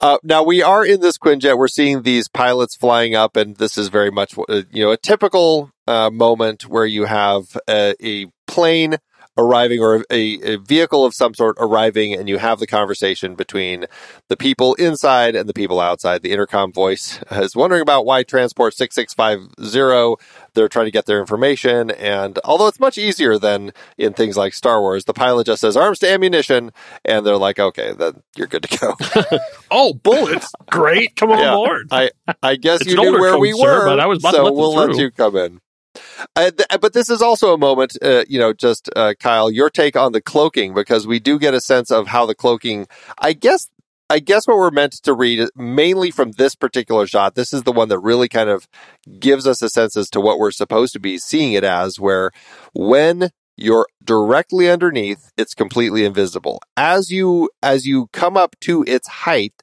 Uh, 0.00 0.18
now 0.22 0.44
we 0.44 0.62
are 0.62 0.84
in 0.84 1.00
this 1.00 1.18
Quinjet. 1.18 1.58
We're 1.58 1.66
seeing 1.66 2.02
these 2.02 2.28
pilots 2.28 2.76
flying 2.76 3.16
up, 3.16 3.36
and 3.36 3.56
this 3.56 3.76
is 3.76 3.88
very 3.88 4.10
much, 4.10 4.38
uh, 4.48 4.62
you 4.70 4.84
know, 4.84 4.92
a 4.92 4.96
typical 4.96 5.72
uh, 5.88 6.10
moment 6.10 6.68
where 6.68 6.86
you 6.86 7.04
have 7.04 7.56
a, 7.68 7.94
a 8.00 8.26
plane 8.46 8.98
arriving 9.38 9.80
or 9.80 10.04
a, 10.10 10.40
a 10.42 10.56
vehicle 10.58 11.04
of 11.06 11.14
some 11.14 11.34
sort 11.34 11.56
arriving, 11.60 12.14
and 12.14 12.28
you 12.28 12.38
have 12.38 12.60
the 12.60 12.66
conversation 12.68 13.36
between 13.36 13.86
the 14.28 14.36
people 14.36 14.74
inside 14.76 15.36
and 15.36 15.48
the 15.48 15.54
people 15.54 15.80
outside. 15.80 16.22
The 16.22 16.32
intercom 16.32 16.72
voice 16.72 17.20
is 17.32 17.56
wondering 17.56 17.82
about 17.82 18.06
why 18.06 18.24
transport 18.24 18.74
six 18.74 18.94
six 18.96 19.14
five 19.14 19.40
zero. 19.64 20.18
They're 20.54 20.68
trying 20.68 20.86
to 20.86 20.92
get 20.92 21.06
their 21.06 21.20
information, 21.20 21.90
and 21.92 22.38
although 22.44 22.68
it's 22.68 22.80
much 22.80 22.98
easier 22.98 23.38
than 23.38 23.72
in 23.98 24.14
things 24.14 24.36
like 24.36 24.54
Star 24.54 24.80
Wars, 24.82 25.04
the 25.06 25.14
pilot 25.14 25.46
just 25.46 25.62
says 25.62 25.76
arms 25.76 26.00
to 26.00 26.10
ammunition, 26.10 26.72
and 27.04 27.26
they're 27.26 27.38
like, 27.38 27.60
okay, 27.60 27.92
then 27.94 28.22
you're 28.36 28.48
good 28.48 28.64
to 28.64 28.78
go. 28.78 28.96
Oh, 29.70 29.94
bullets! 29.94 30.52
Great, 30.70 31.16
come 31.16 31.30
on 31.30 31.38
Yeah. 31.40 31.50
board. 31.50 31.88
I 31.90 32.10
I 32.42 32.56
guess 32.56 32.80
It's 32.80 32.86
you 32.86 32.98
knew 32.98 33.16
where 33.16 33.32
code, 33.32 33.40
we 33.40 33.54
sir, 33.54 33.80
were, 33.80 33.80
but 33.80 34.00
I 34.00 34.06
was 34.06 34.22
so 34.22 34.50
we'll 34.52 34.74
let 34.74 34.98
you 34.98 35.10
come 35.10 35.36
in. 35.36 35.60
Uh, 36.36 36.50
th- 36.50 36.80
but 36.80 36.92
this 36.92 37.10
is 37.10 37.22
also 37.22 37.52
a 37.52 37.58
moment, 37.58 37.96
uh, 38.02 38.24
you 38.28 38.38
know, 38.38 38.52
just 38.52 38.88
uh, 38.96 39.14
Kyle, 39.18 39.50
your 39.50 39.70
take 39.70 39.96
on 39.96 40.12
the 40.12 40.20
cloaking 40.20 40.74
because 40.74 41.06
we 41.06 41.18
do 41.18 41.38
get 41.38 41.54
a 41.54 41.60
sense 41.60 41.90
of 41.90 42.06
how 42.06 42.26
the 42.26 42.34
cloaking. 42.34 42.86
I 43.18 43.32
guess, 43.32 43.68
I 44.10 44.20
guess 44.20 44.46
what 44.46 44.56
we're 44.56 44.70
meant 44.70 44.92
to 45.04 45.12
read 45.12 45.48
mainly 45.56 46.10
from 46.10 46.32
this 46.32 46.54
particular 46.54 47.06
shot. 47.06 47.34
This 47.34 47.52
is 47.52 47.64
the 47.64 47.72
one 47.72 47.88
that 47.88 47.98
really 47.98 48.28
kind 48.28 48.48
of 48.48 48.68
gives 49.18 49.46
us 49.46 49.62
a 49.62 49.68
sense 49.70 49.96
as 49.96 50.08
to 50.10 50.20
what 50.20 50.38
we're 50.38 50.50
supposed 50.50 50.92
to 50.94 51.00
be 51.00 51.18
seeing 51.18 51.52
it 51.52 51.64
as. 51.64 51.98
Where 51.98 52.30
when 52.74 53.30
you're 53.56 53.88
directly 54.02 54.70
underneath, 54.70 55.32
it's 55.36 55.54
completely 55.54 56.04
invisible. 56.04 56.60
As 56.76 57.10
you 57.10 57.50
as 57.62 57.86
you 57.86 58.08
come 58.12 58.36
up 58.36 58.56
to 58.60 58.84
its 58.86 59.08
height, 59.08 59.54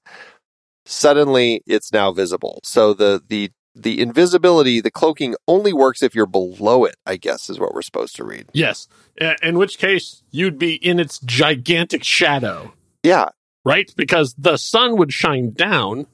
suddenly 0.86 1.64
it's 1.66 1.92
now 1.92 2.12
visible. 2.12 2.60
So 2.64 2.94
the 2.94 3.22
the 3.28 3.52
the 3.76 4.02
invisibility, 4.02 4.80
the 4.82 4.92
cloaking 4.92 5.36
only 5.48 5.74
works 5.74 6.02
if 6.02 6.16
you're 6.16 6.26
below 6.26 6.86
it, 6.86 6.96
I 7.06 7.18
guess 7.18 7.50
is 7.50 7.60
what 7.60 7.74
we're 7.74 7.82
supposed 7.82 8.16
to 8.18 8.24
read. 8.24 8.46
Yes, 8.54 8.88
Uh, 9.20 9.34
in 9.44 9.58
which 9.58 9.78
case 9.78 10.24
you'd 10.32 10.58
be 10.58 10.76
in 10.76 11.00
its 11.00 11.20
gigantic 11.20 12.04
shadow, 12.04 12.74
Yeah. 13.04 13.30
right? 13.64 13.92
Because 13.96 14.34
the 14.38 14.58
sun 14.58 14.98
would 14.98 15.12
shine 15.14 15.52
down, 15.52 16.08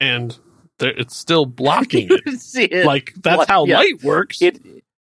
and 0.00 0.38
there, 0.78 0.90
it's 0.96 1.16
still 1.16 1.46
blocking 1.46 2.08
it. 2.10 2.38
See 2.40 2.64
it. 2.64 2.84
Like 2.86 3.14
that's 3.22 3.38
Like, 3.38 3.48
how 3.48 3.64
yeah. 3.64 3.78
light 3.78 4.02
works. 4.04 4.42
it, 4.42 4.58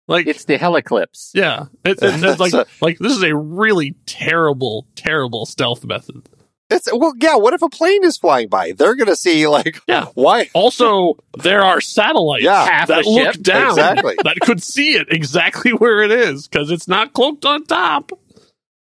like 0.06 0.26
it's 0.26 0.44
the 0.46 0.56
heliclips. 0.58 1.30
Yeah, 1.34 1.66
it's, 1.84 2.02
it's, 2.02 2.22
it's 2.22 2.40
like 2.40 2.52
So- 2.52 2.64
like 2.80 2.98
this 2.98 3.12
is 3.12 3.22
a 3.22 3.36
really 3.36 3.94
terrible, 4.06 4.86
terrible 4.96 5.44
stealth 5.44 5.84
method. 5.84 6.26
It's 6.70 6.88
well, 6.92 7.14
yeah, 7.18 7.36
what 7.36 7.54
if 7.54 7.62
a 7.62 7.68
plane 7.68 8.04
is 8.04 8.18
flying 8.18 8.48
by? 8.48 8.72
They're 8.72 8.94
gonna 8.94 9.16
see 9.16 9.46
like 9.48 9.80
Yeah. 9.88 10.06
why 10.14 10.50
Also, 10.54 11.16
there 11.38 11.62
are 11.62 11.80
satellites 11.80 12.44
Yeah. 12.44 12.64
Half 12.64 12.88
that 12.88 13.06
look 13.06 13.32
ship. 13.34 13.42
down 13.42 13.70
Exactly. 13.70 14.16
that 14.24 14.38
could 14.40 14.62
see 14.62 14.92
it 14.92 15.08
exactly 15.10 15.72
where 15.72 16.02
it 16.02 16.10
is 16.10 16.46
because 16.46 16.70
it's 16.70 16.86
not 16.86 17.14
cloaked 17.14 17.44
on 17.46 17.64
top. 17.64 18.12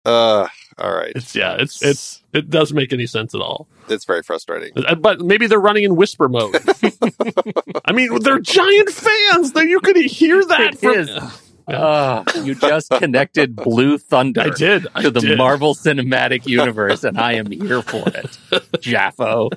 uh 0.06 0.48
all 0.78 0.94
right. 0.96 1.12
It's 1.16 1.36
yeah, 1.36 1.56
it's 1.60 1.82
it's 1.84 2.22
it 2.34 2.50
doesn't 2.50 2.76
make 2.76 2.92
any 2.92 3.06
sense 3.06 3.36
at 3.36 3.42
all. 3.42 3.68
it's 3.88 4.06
very 4.06 4.24
frustrating. 4.24 4.72
Uh, 4.76 4.96
But 4.96 5.22
maybe 5.22 5.48
they're 5.48 5.60
running 5.60 5.84
in 5.84 5.96
whisper 5.96 6.28
mode. 6.28 6.56
I 7.86 7.92
mean, 7.94 8.20
they're 8.22 8.40
giant 8.40 8.90
fans. 8.90 9.52
That 9.54 9.68
you 9.68 9.80
could 9.80 9.98
hear 9.98 10.44
that 10.46 10.62
It 10.74 10.80
from. 10.80 10.92
is. 10.98 11.10
Uh, 11.68 12.24
you 12.44 12.56
just 12.56 12.90
connected 12.90 13.56
Blue 13.56 13.98
Thunder 13.98 14.42
I 14.42 14.50
did 14.50 14.88
I 14.96 15.04
to 15.04 15.12
the 15.12 15.20
did. 15.20 15.38
Marvel 15.38 15.76
Cinematic 15.76 16.48
Universe, 16.48 17.04
and 17.04 17.20
I 17.20 17.34
am 17.34 17.50
here 17.52 17.82
for 17.82 18.08
it. 18.08 18.26
JAFO. 18.82 19.50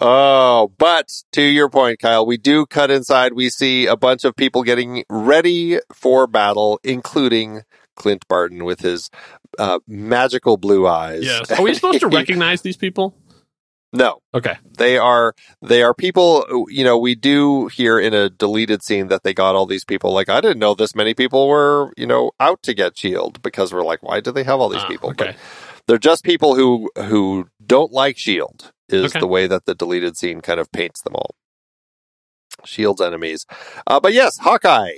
Oh, 0.00 0.72
but 0.78 1.22
to 1.32 1.42
your 1.42 1.68
point, 1.68 1.98
Kyle, 1.98 2.24
we 2.24 2.36
do 2.36 2.66
cut 2.66 2.90
inside. 2.90 3.32
We 3.32 3.50
see 3.50 3.86
a 3.86 3.96
bunch 3.96 4.24
of 4.24 4.36
people 4.36 4.62
getting 4.62 5.04
ready 5.10 5.80
for 5.92 6.26
battle, 6.28 6.78
including 6.84 7.62
Clint 7.96 8.26
Barton 8.28 8.64
with 8.64 8.80
his 8.80 9.10
uh, 9.58 9.80
magical 9.88 10.56
blue 10.56 10.86
eyes. 10.86 11.24
Yes. 11.24 11.50
Are 11.50 11.62
we 11.62 11.74
supposed 11.74 12.00
to 12.00 12.06
recognize 12.08 12.62
these 12.62 12.76
people? 12.76 13.16
No, 13.92 14.20
Okay. 14.34 14.56
they 14.78 14.98
are 14.98 15.34
they 15.62 15.82
are 15.82 15.94
people. 15.94 16.44
You 16.68 16.84
know, 16.84 16.98
we 16.98 17.14
do 17.14 17.68
hear 17.68 17.98
in 17.98 18.12
a 18.14 18.28
deleted 18.28 18.82
scene 18.82 19.08
that 19.08 19.22
they 19.22 19.32
got 19.34 19.54
all 19.54 19.66
these 19.66 19.84
people. 19.84 20.12
Like, 20.12 20.28
I 20.28 20.40
didn't 20.40 20.58
know 20.58 20.74
this 20.74 20.94
many 20.94 21.14
people 21.14 21.48
were 21.48 21.92
you 21.96 22.06
know 22.06 22.32
out 22.38 22.62
to 22.64 22.74
get 22.74 22.98
Shield 22.98 23.42
because 23.42 23.72
we're 23.72 23.84
like, 23.84 24.02
why 24.02 24.20
do 24.20 24.30
they 24.32 24.44
have 24.44 24.60
all 24.60 24.68
these 24.68 24.82
Ah, 24.82 24.88
people? 24.88 25.10
okay. 25.10 25.26
But 25.28 25.36
they're 25.86 25.98
just 25.98 26.22
people 26.24 26.54
who 26.54 26.90
who 26.96 27.48
don't 27.64 27.92
like 27.92 28.18
Shield. 28.18 28.72
is 28.90 29.12
Okay. 29.12 29.20
the 29.20 29.26
way 29.26 29.46
that 29.46 29.64
the 29.66 29.74
deleted 29.74 30.16
scene 30.16 30.40
kind 30.40 30.58
of 30.60 30.70
paints 30.72 31.02
them 31.02 31.14
all. 31.14 31.34
Shields 32.64 33.00
enemies. 33.00 33.46
Uh, 33.86 34.00
but 34.00 34.12
yes, 34.12 34.38
Hawkeye. 34.38 34.92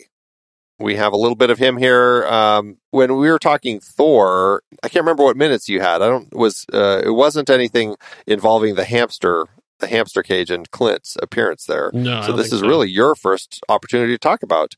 We 0.80 0.96
have 0.96 1.12
a 1.12 1.16
little 1.16 1.36
bit 1.36 1.50
of 1.50 1.58
him 1.58 1.76
here. 1.76 2.24
Um, 2.26 2.78
when 2.90 3.16
we 3.16 3.30
were 3.30 3.38
talking 3.38 3.80
Thor, 3.80 4.62
I 4.82 4.88
can't 4.88 5.04
remember 5.04 5.22
what 5.24 5.36
minutes 5.36 5.68
you 5.68 5.80
had. 5.80 6.00
I 6.02 6.08
don't 6.08 6.32
was 6.34 6.64
uh, 6.72 7.02
it 7.04 7.10
wasn't 7.10 7.50
anything 7.50 7.96
involving 8.26 8.74
the 8.76 8.84
hamster, 8.84 9.46
the 9.78 9.86
hamster 9.86 10.22
cage, 10.22 10.50
and 10.50 10.70
Clint's 10.70 11.16
appearance 11.22 11.66
there. 11.66 11.90
No, 11.92 12.18
I 12.18 12.20
so 12.22 12.28
don't 12.28 12.36
this 12.38 12.50
think 12.50 12.62
is 12.62 12.68
really 12.68 12.88
your 12.90 13.14
first 13.14 13.60
opportunity 13.68 14.14
to 14.14 14.18
talk 14.18 14.42
about 14.42 14.74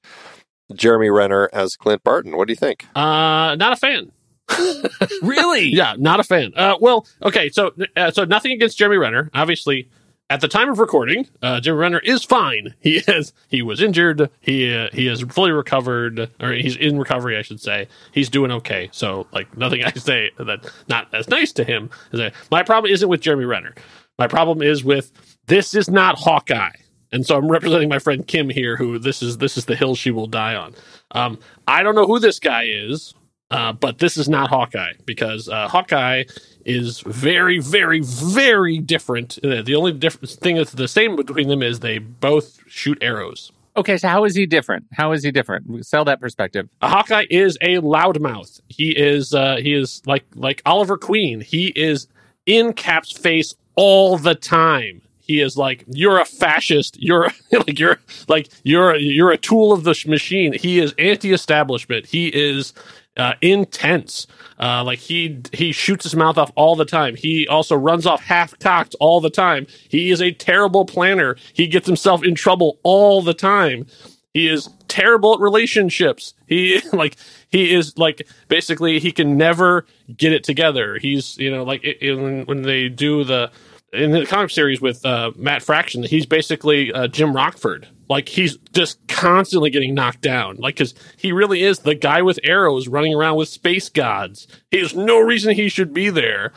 Jeremy 0.74 1.10
Renner 1.10 1.48
as 1.52 1.76
Clint 1.76 2.02
Barton. 2.02 2.36
What 2.36 2.48
do 2.48 2.52
you 2.52 2.56
think? 2.56 2.84
uh, 2.96 3.54
not 3.56 3.72
a 3.72 3.76
fan. 3.76 4.10
Really? 5.22 5.64
Yeah, 5.72 5.94
not 5.98 6.20
a 6.20 6.24
fan. 6.24 6.52
Uh, 6.56 6.76
well, 6.80 7.06
okay, 7.22 7.48
so 7.48 7.72
uh, 7.96 8.10
so 8.10 8.24
nothing 8.24 8.52
against 8.52 8.76
Jeremy 8.76 8.96
Renner. 8.96 9.30
Obviously, 9.34 9.88
at 10.32 10.40
the 10.40 10.48
time 10.48 10.70
of 10.70 10.78
recording, 10.78 11.28
uh, 11.42 11.60
Jeremy 11.60 11.80
Renner 11.82 11.98
is 11.98 12.24
fine. 12.24 12.74
He 12.80 12.96
is 13.06 13.34
he 13.48 13.60
was 13.60 13.82
injured. 13.82 14.30
He 14.40 14.74
uh, 14.74 14.88
he 14.90 15.06
is 15.06 15.20
fully 15.20 15.50
recovered, 15.52 16.30
or 16.40 16.52
he's 16.52 16.74
in 16.74 16.98
recovery, 16.98 17.36
I 17.36 17.42
should 17.42 17.60
say. 17.60 17.86
He's 18.12 18.30
doing 18.30 18.50
okay. 18.50 18.88
So 18.92 19.26
like 19.32 19.54
nothing 19.58 19.84
I 19.84 19.90
say 19.92 20.30
that 20.38 20.72
not 20.88 21.12
as 21.12 21.28
nice 21.28 21.52
to 21.52 21.64
him. 21.64 21.90
That 22.12 22.32
my 22.50 22.62
problem 22.62 22.90
isn't 22.90 23.08
with 23.10 23.20
Jeremy 23.20 23.44
Renner. 23.44 23.74
My 24.18 24.26
problem 24.26 24.62
is 24.62 24.82
with 24.82 25.12
this 25.48 25.74
is 25.74 25.90
not 25.90 26.18
Hawkeye. 26.18 26.76
And 27.12 27.26
so 27.26 27.36
I'm 27.36 27.50
representing 27.50 27.90
my 27.90 27.98
friend 27.98 28.26
Kim 28.26 28.48
here, 28.48 28.78
who 28.78 28.98
this 28.98 29.22
is 29.22 29.36
this 29.36 29.58
is 29.58 29.66
the 29.66 29.76
hill 29.76 29.94
she 29.94 30.10
will 30.10 30.28
die 30.28 30.54
on. 30.54 30.74
Um, 31.10 31.38
I 31.68 31.82
don't 31.82 31.94
know 31.94 32.06
who 32.06 32.18
this 32.18 32.38
guy 32.38 32.64
is. 32.64 33.12
Uh, 33.50 33.70
but 33.70 33.98
this 33.98 34.16
is 34.16 34.30
not 34.30 34.48
Hawkeye 34.48 34.94
because 35.04 35.46
uh, 35.46 35.68
Hawkeye 35.68 36.24
is 36.64 37.00
very, 37.00 37.58
very, 37.58 38.00
very 38.02 38.78
different. 38.78 39.38
Uh, 39.44 39.62
The 39.62 39.74
only 39.74 39.92
different 39.92 40.30
thing 40.30 40.56
that's 40.56 40.72
the 40.72 40.88
same 40.88 41.16
between 41.16 41.48
them 41.48 41.62
is 41.62 41.80
they 41.80 41.98
both 41.98 42.58
shoot 42.66 42.98
arrows. 43.00 43.52
Okay, 43.76 43.96
so 43.96 44.06
how 44.08 44.24
is 44.24 44.34
he 44.34 44.44
different? 44.44 44.84
How 44.92 45.12
is 45.12 45.22
he 45.22 45.30
different? 45.30 45.86
Sell 45.86 46.04
that 46.04 46.20
perspective. 46.20 46.68
Hawkeye 46.82 47.24
is 47.30 47.56
a 47.62 47.76
loudmouth. 47.78 48.60
He 48.68 48.90
is 48.90 49.32
uh, 49.32 49.56
he 49.56 49.72
is 49.72 50.02
like 50.04 50.24
like 50.34 50.60
Oliver 50.66 50.98
Queen. 50.98 51.40
He 51.40 51.68
is 51.68 52.06
in 52.44 52.74
Cap's 52.74 53.12
face 53.12 53.54
all 53.74 54.18
the 54.18 54.34
time. 54.34 55.00
He 55.20 55.40
is 55.40 55.56
like 55.56 55.84
you're 55.88 56.18
a 56.20 56.26
fascist. 56.26 57.00
You're 57.00 57.30
like 57.52 57.78
you're 57.78 57.98
like 58.28 58.48
you're 58.62 58.94
you're 58.96 59.30
a 59.30 59.38
tool 59.38 59.72
of 59.72 59.84
the 59.84 59.94
sh- 59.94 60.06
machine. 60.06 60.52
He 60.52 60.78
is 60.78 60.92
anti-establishment. 60.98 62.04
He 62.06 62.28
is 62.28 62.74
uh, 63.16 63.34
intense. 63.40 64.26
Uh, 64.58 64.82
like 64.84 64.98
he 64.98 65.40
he 65.52 65.72
shoots 65.72 66.04
his 66.04 66.14
mouth 66.14 66.38
off 66.38 66.52
all 66.54 66.76
the 66.76 66.84
time. 66.84 67.16
He 67.16 67.46
also 67.48 67.76
runs 67.76 68.06
off 68.06 68.22
half 68.22 68.58
cocked 68.58 68.94
all 69.00 69.20
the 69.20 69.30
time. 69.30 69.66
He 69.88 70.10
is 70.10 70.20
a 70.20 70.32
terrible 70.32 70.84
planner. 70.84 71.36
He 71.52 71.66
gets 71.66 71.86
himself 71.86 72.24
in 72.24 72.34
trouble 72.34 72.78
all 72.82 73.22
the 73.22 73.34
time. 73.34 73.86
He 74.32 74.48
is 74.48 74.70
terrible 74.88 75.34
at 75.34 75.40
relationships. 75.40 76.34
He 76.46 76.80
like 76.92 77.16
he 77.48 77.74
is 77.74 77.98
like 77.98 78.26
basically 78.48 78.98
he 78.98 79.12
can 79.12 79.36
never 79.36 79.86
get 80.16 80.32
it 80.32 80.44
together. 80.44 80.98
He's 80.98 81.36
you 81.38 81.50
know 81.50 81.64
like 81.64 81.82
i 81.84 81.96
in, 82.00 82.46
when 82.46 82.62
they 82.62 82.88
do 82.88 83.24
the 83.24 83.50
in 83.92 84.12
the 84.12 84.24
comic 84.24 84.50
series 84.50 84.80
with 84.80 85.04
uh, 85.04 85.32
Matt 85.36 85.62
Fraction, 85.62 86.02
he's 86.02 86.24
basically 86.24 86.92
uh, 86.92 87.08
Jim 87.08 87.36
Rockford. 87.36 87.88
Like 88.12 88.28
he's 88.28 88.58
just 88.74 89.06
constantly 89.08 89.70
getting 89.70 89.94
knocked 89.94 90.20
down. 90.20 90.56
Like 90.56 90.76
because 90.76 90.94
he 91.16 91.32
really 91.32 91.62
is 91.62 91.80
the 91.80 91.94
guy 91.94 92.20
with 92.20 92.38
arrows 92.44 92.86
running 92.86 93.14
around 93.14 93.36
with 93.36 93.48
space 93.48 93.88
gods. 93.88 94.46
He 94.70 94.78
has 94.80 94.94
no 94.94 95.18
reason 95.18 95.54
he 95.54 95.70
should 95.70 95.94
be 95.94 96.10
there. 96.10 96.52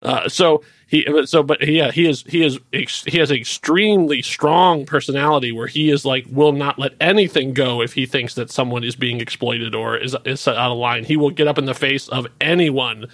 Uh, 0.00 0.28
so 0.28 0.62
he 0.86 1.04
so 1.26 1.42
but 1.42 1.66
yeah 1.66 1.90
he 1.90 2.08
is 2.08 2.22
he 2.28 2.44
is 2.44 2.58
he 3.06 3.18
has 3.18 3.30
an 3.32 3.36
extremely 3.36 4.22
strong 4.22 4.86
personality 4.86 5.50
where 5.50 5.66
he 5.66 5.90
is 5.90 6.04
like 6.04 6.24
will 6.30 6.52
not 6.52 6.78
let 6.78 6.92
anything 7.00 7.52
go 7.52 7.82
if 7.82 7.94
he 7.94 8.06
thinks 8.06 8.34
that 8.34 8.50
someone 8.50 8.84
is 8.84 8.94
being 8.94 9.20
exploited 9.20 9.74
or 9.74 9.96
is 9.96 10.16
is 10.24 10.46
out 10.46 10.70
of 10.70 10.78
line. 10.78 11.04
He 11.04 11.16
will 11.16 11.30
get 11.30 11.48
up 11.48 11.58
in 11.58 11.64
the 11.64 11.74
face 11.74 12.08
of 12.08 12.28
anyone 12.40 13.06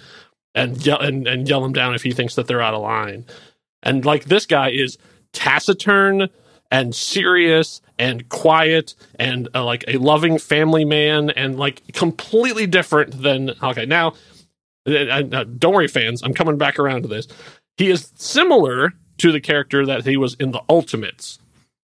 and 0.53 0.85
yell 0.85 0.99
and, 0.99 1.27
and 1.27 1.49
yell 1.49 1.61
them 1.61 1.73
down 1.73 1.95
if 1.95 2.03
he 2.03 2.11
thinks 2.11 2.35
that 2.35 2.45
they're 2.45 2.61
out 2.61 2.75
of 2.75 2.81
line. 2.81 3.25
And 3.81 4.05
like 4.05 4.25
this 4.25 4.45
guy 4.45 4.69
is 4.69 4.99
taciturn 5.33 6.29
and 6.71 6.93
serious 6.93 7.81
and 7.97 8.29
quiet 8.29 8.95
and 9.17 9.49
uh, 9.55 9.63
like 9.63 9.83
a 9.87 9.97
loving 9.97 10.37
family 10.37 10.85
man 10.85 11.29
and 11.31 11.57
like 11.57 11.81
completely 11.93 12.67
different 12.67 13.21
than 13.21 13.51
okay 13.61 13.85
now 13.85 14.13
uh, 14.87 14.91
uh, 14.91 15.43
don't 15.57 15.73
worry 15.73 15.87
fans 15.87 16.21
i'm 16.23 16.33
coming 16.33 16.57
back 16.57 16.79
around 16.79 17.01
to 17.01 17.07
this. 17.07 17.27
He 17.79 17.89
is 17.89 18.11
similar 18.15 18.93
to 19.19 19.31
the 19.31 19.39
character 19.39 19.85
that 19.85 20.05
he 20.05 20.17
was 20.17 20.33
in 20.33 20.51
the 20.51 20.61
ultimates. 20.69 21.39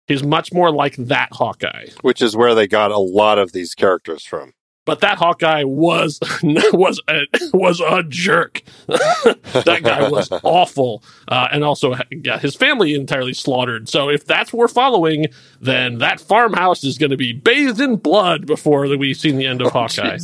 He's 0.08 0.24
much 0.24 0.54
more 0.54 0.72
like 0.72 0.96
that 0.98 1.30
hawkeye. 1.32 1.88
Which 2.02 2.22
is 2.22 2.38
where 2.38 2.54
they 2.54 2.68
got 2.68 2.92
a 2.92 3.00
lot 3.00 3.40
of 3.40 3.52
these 3.52 3.74
characters 3.74 4.24
from. 4.24 4.54
But 4.86 5.02
that 5.02 5.18
Hawkeye 5.18 5.64
was 5.64 6.20
was 6.44 7.02
a, 7.08 7.22
was 7.54 7.80
a 7.80 8.04
jerk. 8.04 8.62
that 8.88 9.82
guy 9.84 10.10
was 10.10 10.32
awful, 10.44 11.04
uh, 11.28 11.48
and 11.52 11.64
also 11.64 11.96
got 12.22 12.42
his 12.42 12.56
family 12.56 12.94
entirely 12.96 13.34
slaughtered. 13.34 13.88
So 13.90 14.10
if 14.10 14.26
that's 14.26 14.52
what 14.52 14.60
we're 14.60 14.68
following, 14.68 15.28
then 15.60 16.00
that 16.00 16.20
farmhouse 16.20 16.84
is 16.84 16.98
going 16.98 17.12
to 17.12 17.18
be 17.18 17.32
bathed 17.34 17.80
in 17.80 17.98
blood 17.98 18.46
before 18.48 18.88
we've 18.98 19.18
seen 19.18 19.38
the 19.38 19.46
end 19.46 19.62
of 19.62 19.72
Hawkeye. 19.74 20.18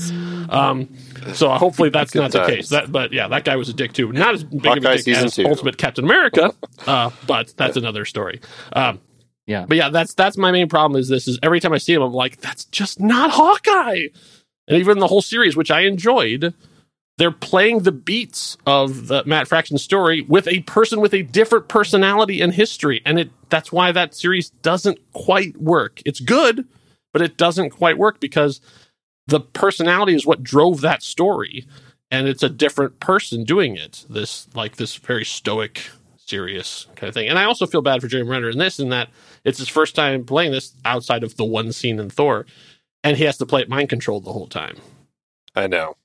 Um, 0.49 0.89
so 1.33 1.49
hopefully 1.49 1.89
that's 1.89 2.11
Good 2.11 2.21
not 2.21 2.31
the 2.31 2.45
case. 2.45 2.69
That, 2.69 2.91
but 2.91 3.11
yeah, 3.13 3.27
that 3.27 3.43
guy 3.43 3.55
was 3.57 3.69
a 3.69 3.73
dick 3.73 3.93
too. 3.93 4.11
Not 4.11 4.33
as 4.33 4.43
big 4.43 4.65
of 4.77 4.85
a 4.85 4.97
dick 4.97 5.07
as 5.09 5.35
two. 5.35 5.45
Ultimate 5.45 5.77
Captain 5.77 6.03
America, 6.03 6.53
uh, 6.85 7.11
but 7.27 7.53
that's 7.57 7.77
another 7.77 8.05
story. 8.05 8.41
Um, 8.73 8.99
Yeah. 9.45 9.65
but 9.67 9.77
yeah, 9.77 9.89
that's 9.89 10.13
that's 10.13 10.37
my 10.37 10.51
main 10.51 10.67
problem. 10.69 10.99
Is 10.99 11.09
this 11.09 11.27
is 11.27 11.37
every 11.43 11.59
time 11.59 11.73
I 11.73 11.77
see 11.77 11.93
him, 11.93 12.01
I'm 12.01 12.13
like, 12.13 12.41
that's 12.41 12.65
just 12.65 12.99
not 12.99 13.31
Hawkeye. 13.31 14.07
And 14.67 14.77
even 14.77 14.99
the 14.99 15.07
whole 15.07 15.21
series, 15.21 15.55
which 15.55 15.71
I 15.71 15.81
enjoyed, 15.81 16.53
they're 17.17 17.31
playing 17.31 17.79
the 17.79 17.91
beats 17.91 18.57
of 18.65 19.07
the 19.07 19.23
Matt 19.25 19.47
Fraction 19.47 19.77
story 19.77 20.21
with 20.21 20.47
a 20.47 20.61
person 20.61 21.01
with 21.01 21.13
a 21.13 21.23
different 21.23 21.67
personality 21.67 22.41
and 22.41 22.53
history, 22.53 23.01
and 23.05 23.19
it 23.19 23.31
that's 23.49 23.71
why 23.71 23.91
that 23.91 24.13
series 24.13 24.49
doesn't 24.61 24.99
quite 25.13 25.57
work. 25.57 26.01
It's 26.05 26.19
good, 26.19 26.65
but 27.13 27.21
it 27.21 27.37
doesn't 27.37 27.71
quite 27.71 27.97
work 27.97 28.19
because 28.19 28.61
the 29.25 29.39
personality 29.39 30.13
is 30.13 30.25
what 30.25 30.43
drove 30.43 30.81
that 30.81 31.01
story, 31.01 31.65
and 32.11 32.27
it's 32.27 32.43
a 32.43 32.49
different 32.49 32.99
person 32.99 33.43
doing 33.43 33.75
it. 33.75 34.05
This 34.09 34.47
like 34.53 34.75
this 34.75 34.95
very 34.95 35.25
stoic, 35.25 35.89
serious 36.17 36.85
kind 36.95 37.07
of 37.07 37.15
thing. 37.15 37.29
And 37.29 37.39
I 37.39 37.45
also 37.45 37.65
feel 37.65 37.81
bad 37.81 38.01
for 38.01 38.07
Jeremy 38.07 38.29
Renner 38.29 38.49
in 38.49 38.59
this, 38.59 38.79
in 38.79 38.89
that 38.89 39.09
it's 39.43 39.57
his 39.57 39.69
first 39.69 39.95
time 39.95 40.23
playing 40.23 40.51
this 40.51 40.73
outside 40.85 41.23
of 41.23 41.35
the 41.35 41.45
one 41.45 41.71
scene 41.71 41.99
in 41.99 42.11
Thor, 42.11 42.45
and 43.07 43.17
he 43.17 43.23
has 43.23 43.37
to 43.37 43.45
play 43.45 43.61
it 43.61 43.69
mind 43.69 43.89
controlled 43.89 44.25
the 44.25 44.33
whole 44.33 44.47
time. 44.47 44.77
I 45.55 45.67
know. 45.67 45.95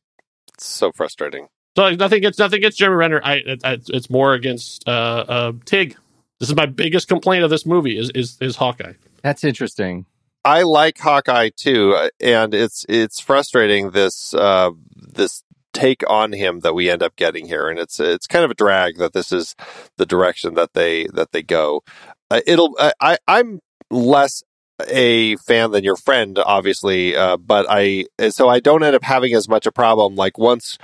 It's 0.55 0.67
so 0.67 0.93
frustrating. 0.93 1.49
So 1.77 1.83
like, 1.83 1.99
nothing 1.99 2.23
gets 2.23 2.39
nothing 2.39 2.61
gets 2.61 2.77
Jeremy 2.77 2.97
Renner. 2.97 3.21
I, 3.25 3.59
I 3.65 3.79
it's 3.89 4.09
more 4.11 4.35
against 4.35 4.87
uh, 4.89 5.25
uh, 5.29 5.53
Tig. 5.65 5.97
This 6.39 6.49
is 6.49 6.57
my 6.57 6.67
biggest 6.67 7.09
complaint 7.09 7.45
of 7.45 7.51
this 7.51 7.67
movie 7.67 7.99
is 7.99 8.11
is 8.11 8.39
is 8.41 8.57
Hawkeye. 8.57 8.95
That's 9.23 9.45
interesting. 9.45 10.07
I 10.45 10.63
like 10.63 10.99
Hawkeye 10.99 11.51
too, 11.57 11.95
uh, 11.95 12.11
and 12.21 12.55
it's 12.55 12.85
it's 12.89 13.21
frustrating 13.21 13.91
this 13.91 14.35
uh, 14.35 14.71
this 14.95 15.43
take 15.73 16.03
on 16.09 16.33
him 16.33 16.61
that 16.61 16.75
we 16.75 16.91
end 16.91 17.03
up 17.03 17.17
getting 17.17 17.47
here, 17.47 17.69
and 17.69 17.79
it's 17.79 17.99
it's 17.99 18.27
kind 18.27 18.45
of 18.45 18.51
a 18.51 18.55
drag 18.55 18.99
that 18.99 19.13
this 19.13 19.33
is 19.33 19.55
the 19.97 20.07
direction 20.07 20.55
that 20.55 20.75
they 20.75 21.07
that 21.15 21.33
they 21.33 21.43
go. 21.43 21.83
Uh, 22.31 22.41
it'll 22.47 22.77
I, 22.79 22.93
I 23.01 23.19
I'm 23.27 23.61
less 23.91 24.43
a 24.89 25.37
fan 25.37 25.71
than 25.71 25.85
your 25.85 25.97
friend, 25.97 26.39
obviously, 26.39 27.17
uh, 27.17 27.37
but 27.37 27.67
I 27.69 28.07
so 28.31 28.49
I 28.49 28.61
don't 28.61 28.83
end 28.83 28.95
up 28.95 29.05
having 29.05 29.35
as 29.35 29.49
much 29.49 29.67
a 29.67 29.73
problem. 29.73 30.15
Like 30.15 30.39
once 30.39 30.79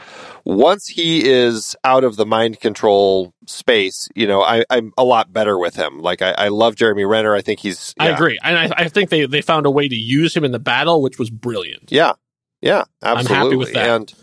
once 0.45 0.87
he 0.87 1.29
is 1.29 1.77
out 1.85 2.05
of 2.05 2.17
the 2.17 2.27
mind 2.27 2.61
control 2.61 3.33
space, 3.47 4.09
you 4.15 4.27
know, 4.27 4.43
I, 4.43 4.65
I'm 4.71 4.93
a 4.97 5.05
lot 5.05 5.33
better 5.33 5.59
with 5.59 5.77
him. 5.77 6.01
Like 6.01 6.23
I, 6.23 6.33
I 6.33 6.49
love 6.49 6.77
Jeremy 6.77 7.05
Renner. 7.05 7.35
I 7.35 7.41
think 7.41 7.61
he's 7.61 7.95
I 7.99 8.09
agree, 8.09 8.39
and 8.43 8.59
I, 8.59 8.85
I 8.85 8.89
think 8.89 9.11
they 9.11 9.27
they 9.27 9.43
found 9.43 9.67
a 9.67 9.71
way 9.71 9.89
to 9.89 9.97
use 9.97 10.37
him 10.37 10.45
in 10.45 10.53
the 10.53 10.59
battle, 10.59 11.03
which 11.03 11.19
was 11.19 11.31
brilliant. 11.31 11.91
Yeah. 11.91 12.13
Yeah. 12.61 12.85
I'm 13.03 13.19
Absolutely. 13.19 13.37
happy 13.37 13.57
with 13.57 13.73
that. 13.75 13.89
And 13.89 14.15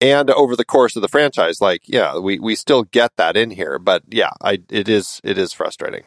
and 0.00 0.30
over 0.30 0.54
the 0.54 0.64
course 0.64 0.94
of 0.94 1.02
the 1.02 1.08
franchise, 1.08 1.60
like, 1.60 1.82
yeah, 1.86 2.18
we, 2.18 2.38
we 2.38 2.54
still 2.54 2.84
get 2.84 3.10
that 3.16 3.36
in 3.36 3.50
here. 3.50 3.78
But 3.78 4.02
yeah, 4.08 4.30
I 4.40 4.60
it 4.70 4.88
is 4.88 5.20
it 5.24 5.38
is 5.38 5.52
frustrating. 5.52 6.04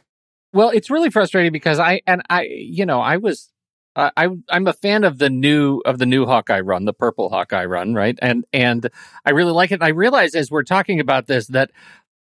Well, 0.54 0.70
it's 0.70 0.90
really 0.90 1.10
frustrating 1.10 1.52
because 1.52 1.80
I 1.80 2.02
and 2.06 2.22
I, 2.30 2.44
you 2.44 2.86
know, 2.86 3.00
I 3.00 3.18
was, 3.18 3.50
uh, 3.96 4.12
I 4.18 4.28
I'm 4.50 4.68
a 4.68 4.74
fan 4.74 5.04
of 5.04 5.18
the 5.18 5.30
new 5.30 5.80
of 5.86 5.98
the 5.98 6.06
new 6.06 6.26
Hawkeye 6.26 6.60
run, 6.60 6.86
the 6.86 6.94
purple 6.94 7.30
Hawkeye 7.30 7.66
run, 7.66 7.94
right? 7.94 8.18
And 8.22 8.46
and 8.52 8.90
I 9.26 9.32
really 9.32 9.54
like 9.54 9.72
it. 9.72 9.76
And 9.76 9.84
I 9.84 9.90
realize 9.90 10.36
as 10.36 10.52
we're 10.52 10.64
talking 10.64 11.00
about 11.00 11.28
this 11.28 11.48
that 11.48 11.72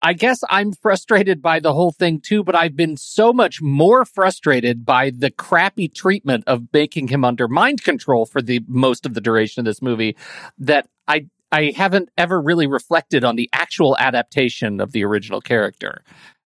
I 0.03 0.13
guess 0.15 0.41
I'm 0.51 0.73
frustrated 0.73 1.43
by 1.43 1.61
the 1.61 1.75
whole 1.75 1.93
thing 1.93 2.21
too, 2.21 2.45
but 2.45 2.55
I've 2.57 2.77
been 2.77 2.97
so 2.97 3.33
much 3.33 3.63
more 3.63 4.05
frustrated 4.05 4.85
by 4.85 5.11
the 5.11 5.31
crappy 5.31 5.89
treatment 5.89 6.45
of 6.47 6.69
making 6.73 7.09
him 7.09 7.25
under 7.25 7.49
mind 7.49 7.83
control 7.85 8.27
for 8.27 8.43
the 8.43 8.61
most 8.69 9.07
of 9.07 9.15
the 9.15 9.21
duration 9.23 9.61
of 9.61 9.67
this 9.67 9.83
movie 9.83 10.17
that 10.59 10.89
I 11.09 11.27
I 11.53 11.73
haven't 11.77 12.11
ever 12.19 12.41
really 12.43 12.67
reflected 12.67 13.25
on 13.25 13.37
the 13.37 13.49
actual 13.53 13.97
adaptation 13.99 14.81
of 14.81 14.93
the 14.93 15.05
original 15.05 15.41
character. 15.41 16.03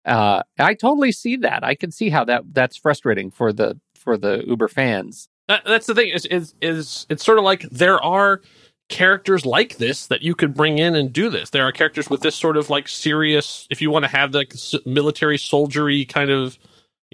Uh, 0.06 0.42
I 0.58 0.74
totally 0.74 1.12
see 1.12 1.36
that. 1.36 1.64
I 1.64 1.74
can 1.74 1.90
see 1.90 2.10
how 2.10 2.24
that 2.24 2.44
that's 2.52 2.76
frustrating 2.76 3.30
for 3.30 3.52
the 3.52 3.78
for 3.94 4.16
the 4.16 4.44
Uber 4.46 4.68
fans. 4.68 5.28
That, 5.48 5.64
that's 5.64 5.86
the 5.86 5.94
thing 5.94 6.10
is, 6.10 6.26
is 6.26 6.54
is 6.60 7.06
it's 7.08 7.24
sort 7.24 7.38
of 7.38 7.44
like 7.44 7.62
there 7.70 8.02
are 8.02 8.40
characters 8.88 9.44
like 9.44 9.78
this 9.78 10.06
that 10.06 10.22
you 10.22 10.34
could 10.34 10.54
bring 10.54 10.78
in 10.78 10.94
and 10.94 11.12
do 11.12 11.28
this. 11.28 11.50
There 11.50 11.64
are 11.64 11.72
characters 11.72 12.08
with 12.08 12.20
this 12.20 12.36
sort 12.36 12.56
of 12.56 12.70
like 12.70 12.88
serious, 12.88 13.66
if 13.70 13.82
you 13.82 13.90
want 13.90 14.04
to 14.04 14.10
have 14.10 14.32
the 14.32 14.80
military 14.86 15.38
soldiery 15.38 16.04
kind 16.04 16.30
of, 16.30 16.58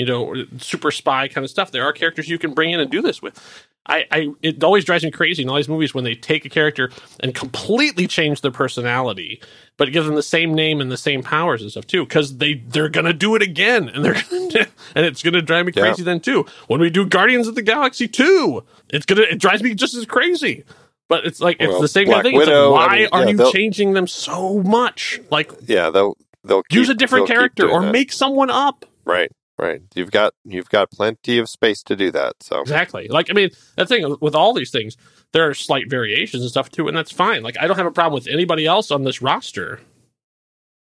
you 0.03 0.09
know, 0.09 0.35
super 0.59 0.91
spy 0.91 1.29
kind 1.29 1.45
of 1.45 1.51
stuff. 1.51 1.71
There 1.71 1.85
are 1.85 1.93
characters 1.93 2.29
you 2.29 2.37
can 2.37 2.55
bring 2.55 2.73
in 2.73 2.81
and 2.81 2.91
do 2.91 3.01
this 3.01 3.23
with. 3.23 3.39
I, 3.87 4.05
I 4.11 4.29
it 4.43 4.63
always 4.65 4.85
drives 4.85 5.05
me 5.05 5.13
crazy 5.13 5.43
in 5.43 5.49
all 5.49 5.55
these 5.55 5.69
movies 5.69 5.95
when 5.95 6.03
they 6.03 6.17
take 6.17 6.45
a 6.45 6.49
character 6.49 6.91
and 7.21 7.33
completely 7.33 8.09
change 8.09 8.41
their 8.41 8.51
personality, 8.51 9.41
but 9.77 9.93
give 9.93 10.05
them 10.05 10.17
the 10.17 10.25
same 10.25 10.55
name 10.55 10.81
and 10.81 10.91
the 10.91 10.97
same 10.97 11.23
powers 11.23 11.63
and 11.63 11.71
stuff 11.71 11.87
too, 11.87 12.05
because 12.05 12.39
they 12.39 12.55
they're 12.55 12.89
gonna 12.89 13.13
do 13.13 13.37
it 13.37 13.43
again, 13.43 13.89
and 13.89 14.05
they're 14.05 14.15
gonna, 14.31 14.67
and 14.97 15.07
it's 15.07 15.23
gonna 15.23 15.41
drive 15.41 15.67
me 15.67 15.73
crazy 15.73 16.03
yeah. 16.03 16.07
then 16.07 16.21
too. 16.21 16.47
When 16.67 16.81
we 16.81 16.91
do 16.91 17.07
Guardians 17.07 17.47
of 17.47 17.55
the 17.55 17.63
Galaxy 17.63 18.09
two, 18.09 18.65
it's 18.89 19.07
gonna 19.07 19.23
it 19.23 19.39
drives 19.39 19.63
me 19.63 19.73
just 19.73 19.95
as 19.95 20.05
crazy. 20.05 20.65
But 21.09 21.27
it's 21.27 21.41
like 21.41 21.61
well, 21.61 21.71
it's 21.71 21.81
the 21.81 21.89
same 21.89 22.07
Black 22.07 22.25
kind 22.25 22.27
of 22.27 22.31
thing. 22.31 22.39
Widow, 22.39 22.73
like, 22.73 22.89
why 22.89 22.95
I 22.95 22.99
mean, 22.99 23.09
are 23.13 23.25
yeah, 23.25 23.47
you 23.47 23.53
changing 23.53 23.93
them 23.93 24.09
so 24.09 24.61
much? 24.63 25.21
Like, 25.31 25.53
yeah, 25.67 25.91
they'll 25.91 26.17
they'll 26.43 26.63
keep, 26.65 26.79
use 26.79 26.89
a 26.89 26.95
different 26.95 27.27
character 27.29 27.69
or 27.69 27.83
that. 27.83 27.93
make 27.93 28.13
someone 28.13 28.51
up. 28.51 28.87
Right, 29.05 29.31
right. 29.63 29.83
You've 29.95 30.11
got 30.11 30.35
you've 30.45 30.69
got 30.71 30.91
plenty 30.91 31.39
of 31.39 31.49
space 31.49 31.83
to 31.85 31.97
do 31.97 32.11
that. 32.13 32.43
So 32.43 32.61
exactly. 32.61 33.09
Like, 33.09 33.31
I 33.31 33.35
mean, 33.35 33.51
the 33.77 33.87
thing 33.87 34.17
with 34.21 34.35
all 34.35 34.53
these 34.53 34.71
things, 34.71 34.97
there 35.33 35.49
are 35.49 35.55
slight 35.55 35.89
variations 35.89 36.43
and 36.43 36.51
stuff 36.51 36.71
too, 36.71 36.89
and 36.89 36.97
that's 36.97 37.13
fine. 37.13 37.43
Like, 37.43 37.57
I 37.61 37.67
don't 37.67 37.77
have 37.77 37.87
a 37.87 37.93
problem 37.93 38.15
with 38.15 38.27
anybody 38.27 38.67
else 38.67 38.91
on 38.91 39.05
this 39.05 39.23
roster. 39.23 39.81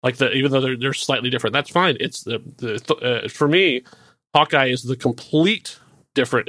Like 0.02 0.16
the 0.16 0.30
even 0.32 0.52
though 0.52 0.60
they're 0.60 0.76
they're 0.76 0.94
slightly 0.94 1.30
different, 1.30 1.54
that's 1.54 1.70
fine. 1.70 1.96
It's 1.98 2.22
the 2.22 2.40
the 2.58 2.94
uh, 2.96 3.28
for 3.28 3.48
me, 3.48 3.82
Hawkeye 4.34 4.66
is 4.66 4.84
the 4.84 4.96
complete 4.96 5.78
different. 6.18 6.48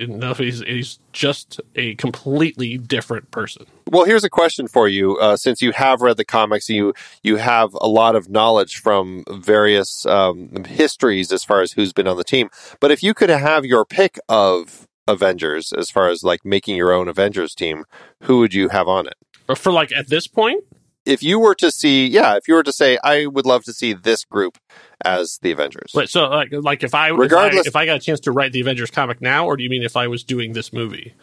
Enough, 0.00 0.38
he's, 0.38 0.60
he's 0.60 0.98
just 1.12 1.60
a 1.76 1.94
completely 1.96 2.78
different 2.78 3.30
person. 3.30 3.66
Well, 3.86 4.06
here's 4.06 4.24
a 4.24 4.30
question 4.30 4.66
for 4.66 4.88
you. 4.88 5.18
Uh, 5.18 5.36
since 5.36 5.60
you 5.60 5.72
have 5.72 6.00
read 6.00 6.16
the 6.16 6.24
comics, 6.24 6.70
you 6.70 6.94
you 7.22 7.36
have 7.36 7.74
a 7.74 7.86
lot 7.86 8.16
of 8.16 8.30
knowledge 8.30 8.78
from 8.78 9.24
various 9.30 10.06
um, 10.06 10.64
histories 10.64 11.32
as 11.32 11.44
far 11.44 11.60
as 11.60 11.72
who's 11.72 11.92
been 11.92 12.08
on 12.08 12.16
the 12.16 12.24
team. 12.24 12.48
But 12.80 12.90
if 12.90 13.02
you 13.02 13.12
could 13.12 13.28
have 13.28 13.66
your 13.66 13.84
pick 13.84 14.18
of 14.26 14.88
Avengers, 15.06 15.74
as 15.74 15.90
far 15.90 16.08
as 16.08 16.22
like 16.22 16.42
making 16.42 16.76
your 16.76 16.90
own 16.90 17.06
Avengers 17.06 17.54
team, 17.54 17.84
who 18.22 18.38
would 18.38 18.54
you 18.54 18.70
have 18.70 18.88
on 18.88 19.06
it? 19.06 19.18
For 19.54 19.70
like 19.70 19.92
at 19.92 20.08
this 20.08 20.26
point, 20.26 20.64
if 21.04 21.22
you 21.22 21.38
were 21.38 21.54
to 21.56 21.70
see, 21.70 22.06
yeah, 22.06 22.36
if 22.36 22.48
you 22.48 22.54
were 22.54 22.62
to 22.62 22.72
say, 22.72 22.98
I 23.04 23.26
would 23.26 23.44
love 23.44 23.64
to 23.64 23.74
see 23.74 23.92
this 23.92 24.24
group 24.24 24.56
as 25.04 25.38
the 25.42 25.50
Avengers. 25.50 25.92
Wait, 25.94 26.08
so 26.08 26.28
like, 26.28 26.48
like 26.52 26.82
if 26.82 26.94
I 26.94 27.08
regardless, 27.08 27.66
if 27.66 27.76
I, 27.76 27.82
if 27.82 27.82
I 27.82 27.86
got 27.86 27.96
a 27.96 28.00
chance 28.00 28.20
to 28.20 28.32
write 28.32 28.52
the 28.52 28.60
Avengers 28.60 28.90
comic 28.90 29.20
now, 29.20 29.46
or 29.46 29.56
do 29.56 29.62
you 29.62 29.70
mean 29.70 29.82
if 29.82 29.96
I 29.96 30.08
was 30.08 30.24
doing 30.24 30.52
this 30.52 30.72
movie? 30.72 31.14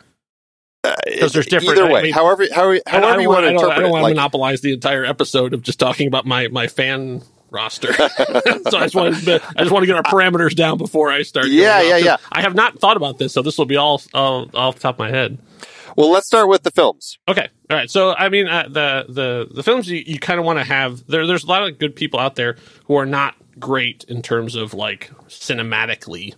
Because 0.83 1.31
uh, 1.31 1.33
there's 1.33 1.47
different. 1.47 1.79
Either 1.79 1.91
way, 1.91 1.99
I 1.99 2.03
mean, 2.03 2.13
however, 2.13 2.45
however, 2.53 2.81
however 2.85 3.21
you 3.21 3.29
want 3.29 3.45
to 3.45 3.49
interpret 3.49 3.77
I 3.77 3.81
don't, 3.81 3.91
want 3.91 4.03
to 4.03 4.15
monopolize 4.15 4.61
the 4.61 4.73
entire 4.73 5.05
episode 5.05 5.53
of 5.53 5.61
just 5.61 5.79
talking 5.79 6.07
about 6.07 6.25
my 6.25 6.47
my 6.47 6.67
fan 6.67 7.21
roster. 7.49 7.93
so 7.93 8.77
I 8.77 8.85
just 8.85 8.95
want 8.95 9.15
to 9.25 9.41
I 9.55 9.61
just 9.61 9.71
want 9.71 9.83
to 9.83 9.87
get 9.87 9.95
our 9.95 10.03
parameters 10.03 10.55
down 10.55 10.77
before 10.77 11.11
I 11.11 11.23
start. 11.23 11.47
Yeah, 11.47 11.81
yeah, 11.81 11.97
yeah. 11.97 12.17
I 12.31 12.41
have 12.41 12.55
not 12.55 12.79
thought 12.79 12.97
about 12.97 13.17
this, 13.17 13.33
so 13.33 13.41
this 13.41 13.57
will 13.57 13.65
be 13.65 13.75
all, 13.75 14.01
all 14.13 14.49
off 14.53 14.75
the 14.75 14.81
top 14.81 14.95
of 14.95 14.99
my 14.99 15.09
head. 15.09 15.37
Well, 15.95 16.11
let's 16.11 16.27
start 16.27 16.47
with 16.47 16.61
the 16.61 16.69
films. 16.69 17.17
Okay, 17.27 17.49
all 17.71 17.77
right. 17.77 17.89
So, 17.89 18.13
I 18.13 18.29
mean, 18.29 18.47
uh, 18.47 18.67
the 18.69 19.05
the 19.09 19.47
the 19.51 19.63
films 19.63 19.89
you, 19.89 20.03
you 20.05 20.19
kind 20.19 20.39
of 20.39 20.45
want 20.45 20.59
to 20.59 20.63
have 20.63 21.05
there. 21.07 21.25
There's 21.25 21.43
a 21.43 21.47
lot 21.47 21.67
of 21.67 21.79
good 21.79 21.95
people 21.95 22.19
out 22.19 22.35
there 22.35 22.57
who 22.85 22.95
are 22.95 23.05
not 23.05 23.35
great 23.59 24.03
in 24.05 24.21
terms 24.21 24.55
of 24.55 24.73
like 24.73 25.11
cinematically. 25.27 26.33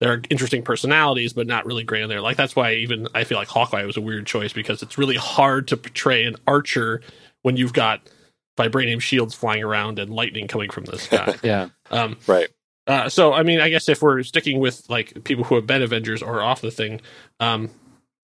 There 0.00 0.12
are 0.12 0.20
interesting 0.28 0.62
personalities, 0.62 1.32
but 1.32 1.46
not 1.46 1.64
really 1.64 1.84
great 1.84 2.02
in 2.02 2.08
there. 2.08 2.20
Like 2.20 2.36
that's 2.36 2.54
why 2.54 2.74
even 2.74 3.08
I 3.14 3.24
feel 3.24 3.38
like 3.38 3.48
Hawkeye 3.48 3.84
was 3.84 3.96
a 3.96 4.00
weird 4.00 4.26
choice 4.26 4.52
because 4.52 4.82
it's 4.82 4.98
really 4.98 5.16
hard 5.16 5.68
to 5.68 5.76
portray 5.76 6.24
an 6.24 6.36
archer 6.46 7.00
when 7.42 7.56
you've 7.56 7.72
got 7.72 8.02
vibranium 8.58 9.00
shields 9.00 9.34
flying 9.34 9.62
around 9.62 9.98
and 9.98 10.10
lightning 10.10 10.48
coming 10.48 10.70
from 10.70 10.84
the 10.84 10.98
sky. 10.98 11.34
yeah. 11.42 11.68
Um, 11.90 12.18
right. 12.26 12.48
Uh, 12.86 13.08
so 13.08 13.32
I 13.32 13.42
mean, 13.42 13.60
I 13.60 13.68
guess 13.68 13.88
if 13.88 14.02
we're 14.02 14.22
sticking 14.22 14.60
with 14.60 14.88
like 14.88 15.24
people 15.24 15.44
who 15.44 15.54
have 15.54 15.66
been 15.66 15.82
Avengers 15.82 16.22
or 16.22 16.42
off 16.42 16.60
the 16.60 16.70
thing, 16.70 17.00
um, 17.40 17.70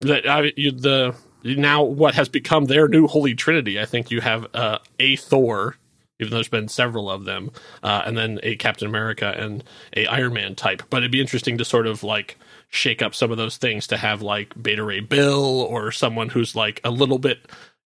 that 0.01 0.27
I, 0.27 0.51
you, 0.55 0.71
the 0.71 1.15
now 1.43 1.83
what 1.83 2.15
has 2.15 2.29
become 2.29 2.65
their 2.65 2.87
new 2.87 3.07
holy 3.07 3.35
trinity. 3.35 3.79
I 3.79 3.85
think 3.85 4.11
you 4.11 4.21
have 4.21 4.47
uh, 4.53 4.79
a 4.99 5.15
Thor, 5.15 5.77
even 6.19 6.31
though 6.31 6.37
there's 6.37 6.47
been 6.47 6.67
several 6.67 7.09
of 7.09 7.25
them, 7.25 7.51
uh, 7.83 8.03
and 8.05 8.17
then 8.17 8.39
a 8.43 8.55
Captain 8.55 8.87
America 8.87 9.33
and 9.37 9.63
a 9.95 10.05
Iron 10.07 10.33
Man 10.33 10.55
type. 10.55 10.83
But 10.89 10.97
it'd 10.97 11.11
be 11.11 11.21
interesting 11.21 11.57
to 11.57 11.65
sort 11.65 11.87
of 11.87 12.03
like 12.03 12.37
shake 12.69 13.01
up 13.01 13.15
some 13.15 13.31
of 13.31 13.37
those 13.37 13.57
things 13.57 13.87
to 13.87 13.97
have 13.97 14.21
like 14.21 14.61
Beta 14.61 14.83
Ray 14.83 14.99
Bill 14.99 15.61
or 15.61 15.91
someone 15.91 16.29
who's 16.29 16.55
like 16.55 16.81
a 16.83 16.91
little 16.91 17.19
bit 17.19 17.39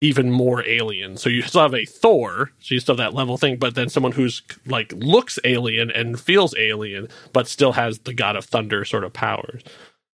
even 0.02 0.32
more 0.32 0.66
alien. 0.66 1.18
So 1.18 1.30
you 1.30 1.42
still 1.42 1.62
have 1.62 1.74
a 1.74 1.86
Thor, 1.86 2.52
so 2.60 2.74
you 2.74 2.80
still 2.80 2.96
have 2.96 3.12
that 3.12 3.18
level 3.18 3.38
thing, 3.38 3.58
but 3.58 3.76
then 3.76 3.90
someone 3.90 4.14
who's 4.14 4.42
like 4.66 4.94
looks 4.94 5.38
alien 5.44 5.92
and 5.92 6.20
feels 6.20 6.56
alien, 6.58 7.10
but 7.34 7.48
still 7.48 7.74
has 7.74 8.00
the 8.00 8.14
God 8.14 8.36
of 8.36 8.46
Thunder 8.46 8.86
sort 8.86 9.04
of 9.04 9.12
powers. 9.12 9.62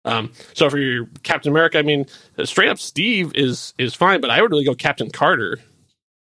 Um, 0.05 0.31
so 0.53 0.69
for 0.69 0.79
your 0.79 1.07
Captain 1.23 1.51
America, 1.51 1.79
I 1.79 1.83
mean, 1.83 2.05
straight 2.43 2.69
up 2.69 2.79
Steve 2.79 3.31
is 3.35 3.73
is 3.77 3.93
fine, 3.95 4.21
but 4.21 4.29
I 4.29 4.41
would 4.41 4.51
really 4.51 4.65
go 4.65 4.75
Captain 4.75 5.09
Carter 5.09 5.59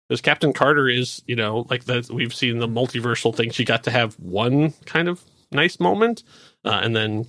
because 0.08 0.20
Captain 0.20 0.52
Carter 0.52 0.88
is, 0.88 1.22
you 1.26 1.36
know, 1.36 1.66
like 1.68 1.84
that 1.84 2.10
we've 2.10 2.34
seen 2.34 2.58
the 2.58 2.68
multiversal 2.68 3.34
thing. 3.34 3.50
She 3.50 3.64
got 3.64 3.84
to 3.84 3.90
have 3.90 4.14
one 4.14 4.72
kind 4.84 5.08
of 5.08 5.22
nice 5.50 5.80
moment, 5.80 6.22
uh, 6.64 6.80
and 6.82 6.94
then 6.94 7.26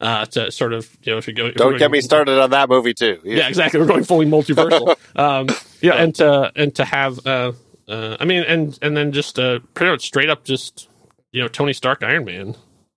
uh, 0.00 0.26
to 0.26 0.50
sort 0.50 0.72
of, 0.72 0.96
you 1.02 1.12
know, 1.12 1.18
if 1.18 1.28
you 1.28 1.34
go, 1.34 1.50
don't 1.50 1.78
get 1.78 1.90
me 1.90 2.00
started 2.00 2.40
on 2.40 2.50
that 2.50 2.68
movie 2.68 2.94
too. 2.94 3.20
Yeah, 3.22 3.36
yeah 3.38 3.48
exactly. 3.48 3.80
We're 3.80 3.86
going 3.86 4.04
fully 4.04 4.26
multiversal. 4.26 4.96
um, 5.16 5.48
yeah, 5.80 5.94
and 5.94 6.14
to 6.16 6.52
and 6.56 6.74
to 6.76 6.84
have, 6.84 7.26
uh, 7.26 7.52
uh, 7.88 8.16
I 8.18 8.24
mean, 8.24 8.42
and 8.44 8.78
and 8.82 8.96
then 8.96 9.12
just 9.12 9.38
uh, 9.38 9.60
pretty 9.74 9.90
much 9.90 10.06
straight 10.06 10.30
up, 10.30 10.44
just 10.44 10.88
you 11.32 11.42
know, 11.42 11.48
Tony 11.48 11.72
Stark, 11.72 12.02
Iron 12.02 12.24
Man. 12.24 12.54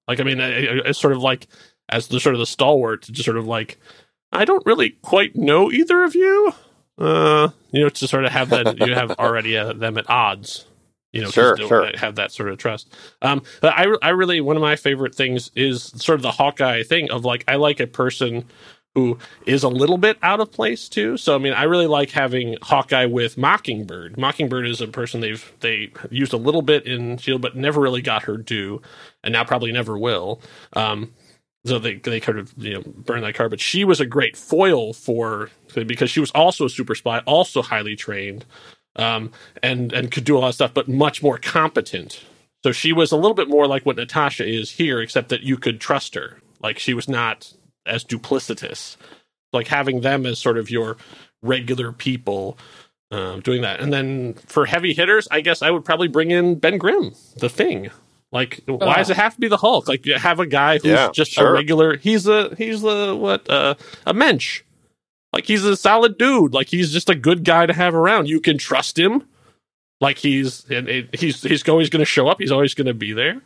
Like, 0.08 0.19
I 0.19 0.23
mean, 0.23 0.39
it's 0.39 0.99
sort 0.99 1.13
of 1.13 1.21
like 1.21 1.47
as 1.89 2.08
the 2.08 2.19
sort 2.19 2.36
of 2.36 2.39
the 2.39 2.45
stalwart 2.45 3.04
to 3.04 3.12
just 3.12 3.26
sort 3.26 3.38
of 3.38 3.45
like, 3.45 3.78
I 4.32 4.43
don't 4.45 4.65
really 4.65 4.91
quite 5.02 5.36
know 5.36 5.71
either 5.71 6.04
of 6.04 6.15
you. 6.15 6.54
Uh, 7.04 7.50
you 7.72 7.82
know, 7.82 7.89
to 7.89 8.08
sort 8.08 8.26
of 8.26 8.32
have 8.32 8.50
that 8.50 8.80
you 8.80 8.94
have 8.94 9.12
already 9.12 9.58
uh, 9.58 9.74
them 9.74 9.98
at 9.98 10.10
odds. 10.10 10.66
You 11.12 11.22
know, 11.22 11.30
sure, 11.30 11.58
sure. 11.58 11.92
have 11.96 12.16
that 12.16 12.32
sort 12.32 12.50
of 12.50 12.58
trust. 12.58 12.92
Um, 13.22 13.44
but 13.62 13.74
I, 13.78 13.86
I 14.02 14.10
really 14.10 14.42
one 14.42 14.56
of 14.56 14.62
my 14.62 14.76
favorite 14.76 15.13
things 15.13 15.52
is 15.56 15.84
sort 15.84 16.16
of 16.16 16.24
the 16.24 16.32
Hawkeye 16.32 16.84
thing 16.84 17.12
of 17.12 17.24
like 17.24 17.44
I 17.48 17.56
like 17.56 17.80
a 17.80 17.88
person 17.88 18.46
who 18.96 19.18
is 19.46 19.63
a 19.63 19.70
little 19.70 19.98
bit 19.98 20.18
out 20.22 20.39
of 20.39 20.52
place 20.52 20.88
too. 20.88 21.18
So 21.18 21.36
I 21.36 21.39
mean, 21.39 21.54
I 21.54 21.63
really 21.63 21.88
like 21.88 22.12
having 22.12 22.58
Hawkeye 22.62 23.06
with 23.06 23.38
Mockingbird. 23.38 24.18
Mockingbird 24.18 24.68
is 24.68 24.82
a 24.82 24.88
person 24.88 25.22
they've 25.22 25.52
they 25.60 25.92
used 26.10 26.34
a 26.34 26.38
little 26.38 26.62
bit 26.62 26.86
in 26.86 27.18
Shield, 27.18 27.42
but 27.42 27.56
never 27.56 27.82
really 27.82 28.02
got 28.02 28.24
her 28.24 28.38
due, 28.38 28.82
and 29.24 29.34
now 29.34 29.44
probably 29.44 29.72
never 29.72 29.98
will. 29.98 30.42
Um, 30.74 31.13
so 31.65 31.80
they 31.80 31.95
they 31.95 32.19
kind 32.19 32.39
of 32.39 32.54
you 32.58 32.73
know 32.76 32.84
burn 32.86 33.21
that 33.21 33.36
card. 33.36 33.52
But 33.52 33.62
she 33.62 33.86
was 33.86 33.99
a 33.99 34.06
great 34.06 34.36
foil 34.36 34.93
for 34.93 35.49
because 35.73 36.10
she 36.10 36.19
was 36.19 36.32
also 36.32 36.65
a 36.65 36.69
super 36.69 36.95
spy, 36.95 37.19
also 37.19 37.62
highly 37.62 37.95
trained, 37.95 38.45
um, 38.95 39.32
and 39.62 39.93
and 39.93 40.12
could 40.12 40.26
do 40.26 40.38
a 40.38 40.39
lot 40.39 40.49
of 40.49 40.56
stuff, 40.56 40.73
but 40.73 40.88
much 40.88 41.23
more 41.23 41.38
competent. 41.38 42.23
So 42.63 42.71
she 42.71 42.93
was 42.93 43.12
a 43.12 43.17
little 43.17 43.34
bit 43.34 43.49
more 43.49 43.67
like 43.67 43.86
what 43.86 43.97
Natasha 43.97 44.47
is 44.47 44.71
here, 44.71 45.02
except 45.02 45.30
that 45.30 45.43
you 45.43 45.58
could 45.58 45.82
trust 45.82 46.15
her. 46.15 46.39
Like 46.62 46.80
she 46.80 46.93
was 46.93 47.10
not 47.10 47.54
as 47.86 48.06
duplicitous. 48.06 48.97
Like 49.52 49.67
having 49.67 50.02
them 50.02 50.26
as 50.26 50.39
sort 50.39 50.58
of 50.58 50.69
your 50.69 50.97
regular 51.41 51.91
people 51.91 52.58
um, 53.12 53.41
doing 53.41 53.62
that. 53.62 53.80
And 53.80 53.93
then 53.93 54.34
for 54.47 54.65
heavy 54.65 54.93
hitters, 54.93 55.28
I 55.30 55.41
guess 55.41 55.62
I 55.62 55.69
would 55.69 55.86
probably 55.86 56.08
bring 56.08 56.32
in 56.32 56.56
Ben 56.56 56.78
Grimm, 56.78 57.13
the 57.38 57.49
Thing. 57.49 57.89
Like, 58.34 58.62
why 58.65 58.96
does 58.96 59.12
it 59.12 59.15
have 59.15 59.36
to 59.36 59.39
be 59.39 59.48
the 59.48 59.58
Hulk? 59.58 59.88
Like, 59.88 60.08
you 60.08 60.15
have 60.15 60.39
a 60.39 60.48
guy 60.48 60.80
who's 60.80 60.86
yeah, 60.86 61.12
just 61.13 61.32
sure. 61.32 61.50
a 61.50 61.54
regular. 61.54 61.98
He's 61.98 62.28
a 62.28 62.54
he's 62.56 62.84
a 62.84 63.15
what 63.15 63.48
uh, 63.48 63.76
a 64.08 64.13
mensch. 64.13 64.63
Like 65.32 65.46
he's 65.46 65.63
a 65.63 65.76
solid 65.76 66.17
dude. 66.17 66.54
Like 66.54 66.67
he's 66.67 66.91
just 66.91 67.10
a 67.10 67.15
good 67.15 67.43
guy 67.43 67.67
to 67.67 67.74
have 67.74 67.93
around. 67.93 68.28
You 68.28 68.39
can 68.39 68.58
trust 68.58 68.98
him. 68.98 69.24
Like 70.02 70.17
he's 70.17 70.69
and 70.69 71.08
he's 71.13 71.43
he's 71.43 71.67
always 71.69 71.89
going 71.89 72.02
to 72.02 72.06
show 72.06 72.28
up. 72.28 72.39
He's 72.39 72.52
always 72.52 72.74
going 72.74 72.88
to 72.88 72.93
be 72.93 73.13
there. 73.13 73.41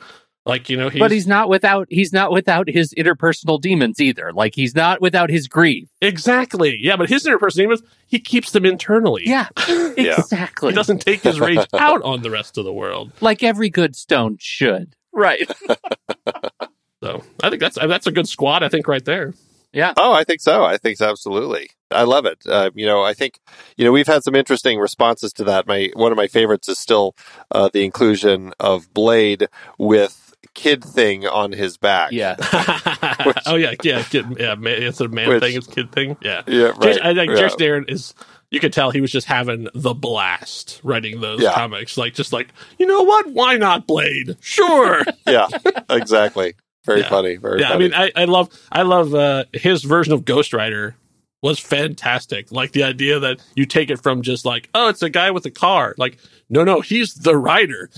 Like 0.48 0.70
you 0.70 0.78
know, 0.78 0.88
he's, 0.88 1.00
but 1.00 1.12
he's 1.12 1.28
not 1.28 1.50
without 1.50 1.88
he's 1.90 2.14
not 2.14 2.32
without 2.32 2.70
his 2.70 2.94
interpersonal 2.94 3.60
demons 3.60 4.00
either. 4.00 4.32
Like 4.32 4.56
he's 4.56 4.74
not 4.74 5.02
without 5.02 5.30
his 5.30 5.50
grief. 5.50 5.90
Exactly. 6.02 6.78
Yeah, 6.80 6.96
but 6.96 7.10
his 7.10 7.26
interpersonal 7.26 7.56
demons, 7.56 7.82
he 8.08 8.20
keeps 8.20 8.52
them 8.52 8.64
internally. 8.64 9.24
Yeah, 9.26 9.50
exactly. 9.68 10.70
he 10.70 10.76
doesn't 10.76 11.00
take 11.00 11.22
his 11.22 11.42
rage 11.42 11.68
out 11.74 12.02
on 12.04 12.22
the 12.22 12.32
rest 12.32 12.58
of 12.58 12.64
the 12.64 12.72
world, 12.72 13.12
like 13.20 13.44
every 13.44 13.70
good 13.70 13.94
stone 13.98 14.38
should. 14.40 14.96
Right. 15.12 15.52
so 17.04 17.24
I 17.44 17.50
think 17.50 17.60
that's 17.60 17.78
that's 17.78 18.08
a 18.08 18.12
good 18.12 18.30
squad. 18.30 18.64
I 18.64 18.70
think 18.70 18.88
right 18.88 19.04
there. 19.04 19.34
Yeah. 19.74 19.94
Oh, 19.98 20.14
I 20.14 20.24
think 20.24 20.40
so. 20.40 20.64
I 20.64 20.78
think 20.78 20.98
so, 20.98 21.10
absolutely. 21.10 21.72
I 21.92 22.04
love 22.04 22.26
it. 22.26 22.40
Uh, 22.48 22.72
you 22.74 22.86
know, 22.86 23.04
I 23.04 23.14
think 23.14 23.40
you 23.76 23.84
know 23.84 23.92
we've 23.92 24.08
had 24.08 24.24
some 24.24 24.34
interesting 24.34 24.80
responses 24.80 25.34
to 25.34 25.44
that. 25.44 25.68
My 25.68 25.90
one 25.94 26.14
of 26.14 26.18
my 26.18 26.28
favorites 26.28 26.70
is 26.70 26.80
still 26.80 27.16
uh, 27.52 27.70
the 27.74 27.84
inclusion 27.84 28.54
of 28.62 28.94
Blade 28.94 29.50
with 29.78 30.27
kid 30.54 30.84
thing 30.84 31.26
on 31.26 31.52
his 31.52 31.78
back. 31.78 32.12
Yeah. 32.12 32.36
oh 33.46 33.56
yeah, 33.56 33.74
yeah, 33.84 34.04
kid, 34.04 34.26
yeah. 34.40 34.56
Man, 34.56 34.82
it's 34.82 35.00
a 35.02 35.08
man 35.08 35.30
Which- 35.30 35.44
thing. 35.44 35.56
It's 35.56 35.68
kid 35.68 35.92
thing. 35.92 36.18
Yeah. 36.22 36.42
yeah, 36.48 36.66
right. 36.68 36.82
Jason, 36.82 37.02
I 37.04 37.14
think 37.14 37.32
yeah. 37.32 37.36
Jason 37.38 37.62
Aaron 37.62 37.86
is. 37.88 38.14
You 38.50 38.62
could 38.62 38.72
tell 38.72 38.92
he 38.92 39.02
was 39.02 39.12
just 39.12 39.28
having 39.28 39.68
the 39.74 39.94
blast 39.94 40.80
writing 40.82 41.20
those 41.20 41.42
Yeah. 41.42 41.54
comics. 41.54 41.98
Like, 41.98 42.14
just 42.14 42.32
like, 42.32 42.48
you 42.80 42.86
know 42.86 43.04
what? 43.04 43.28
Why 43.32 43.58
not 43.58 43.86
Blade? 43.86 44.38
Sure. 44.40 45.02
yeah, 45.28 45.48
exactly. 45.90 46.54
Very 46.86 47.02
Yeah. 47.02 47.10
funny. 47.10 47.36
Very 47.36 47.60
yeah, 47.60 47.74
I 47.74 47.78
mean, 47.78 47.94
I, 47.94 48.10
I 48.16 48.24
love, 48.24 48.48
I 48.72 48.84
love 48.84 49.14
uh, 49.14 49.44
his 49.52 49.84
version 49.84 50.14
of 50.14 50.24
Ghost 50.24 50.54
Rider 50.54 50.96
was 51.42 51.60
fantastic. 51.60 52.50
Like 52.50 52.72
the 52.72 52.84
idea 52.84 53.20
that 53.20 53.42
you 53.56 53.66
take 53.66 53.90
it 53.90 54.02
from 54.02 54.22
just 54.22 54.46
like, 54.46 54.70
oh, 54.74 54.88
it's 54.88 55.02
a 55.02 55.10
guy 55.10 55.32
with 55.32 55.46
a 55.46 55.52
car. 55.52 55.94
Like, 55.98 56.18
no, 56.50 56.64
no, 56.64 56.80
he's 56.80 57.16
the 57.16 57.36
rider. 57.36 57.90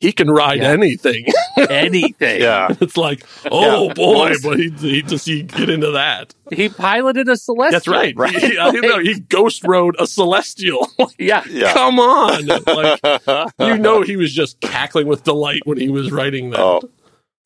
He 0.00 0.12
can 0.12 0.30
ride 0.30 0.58
Yeah. 0.58 0.72
anything. 0.72 1.24
Anything. 1.70 2.42
yeah, 2.42 2.68
it's 2.82 2.98
like, 2.98 3.24
oh 3.50 3.86
Yeah. 3.88 3.94
boy, 3.94 4.34
but 4.42 4.58
he, 4.58 4.68
he 4.70 5.00
just 5.02 5.26
he 5.26 5.42
get 5.42 5.70
into 5.70 5.90
that. 5.92 6.34
He 6.52 6.68
piloted 6.68 7.28
a 7.30 7.36
celestial. 7.36 7.70
That's 7.72 7.88
right. 7.88 8.14
He, 8.42 8.58
I 8.58 8.70
know 8.72 8.98
he 8.98 9.18
ghost 9.28 9.64
rode 9.64 9.96
a 9.98 10.06
celestial. 10.06 10.86
Yeah. 11.18 11.42
yeah. 11.48 11.72
Come 11.72 11.98
on, 11.98 12.44
like 12.46 13.50
you 13.58 13.78
know, 13.78 14.02
he 14.02 14.16
was 14.16 14.34
just 14.34 14.60
cackling 14.60 15.06
with 15.06 15.24
delight 15.24 15.62
when 15.64 15.78
he 15.78 15.88
was 15.88 16.12
writing 16.12 16.50
that. 16.50 16.60
oh, 16.60 16.82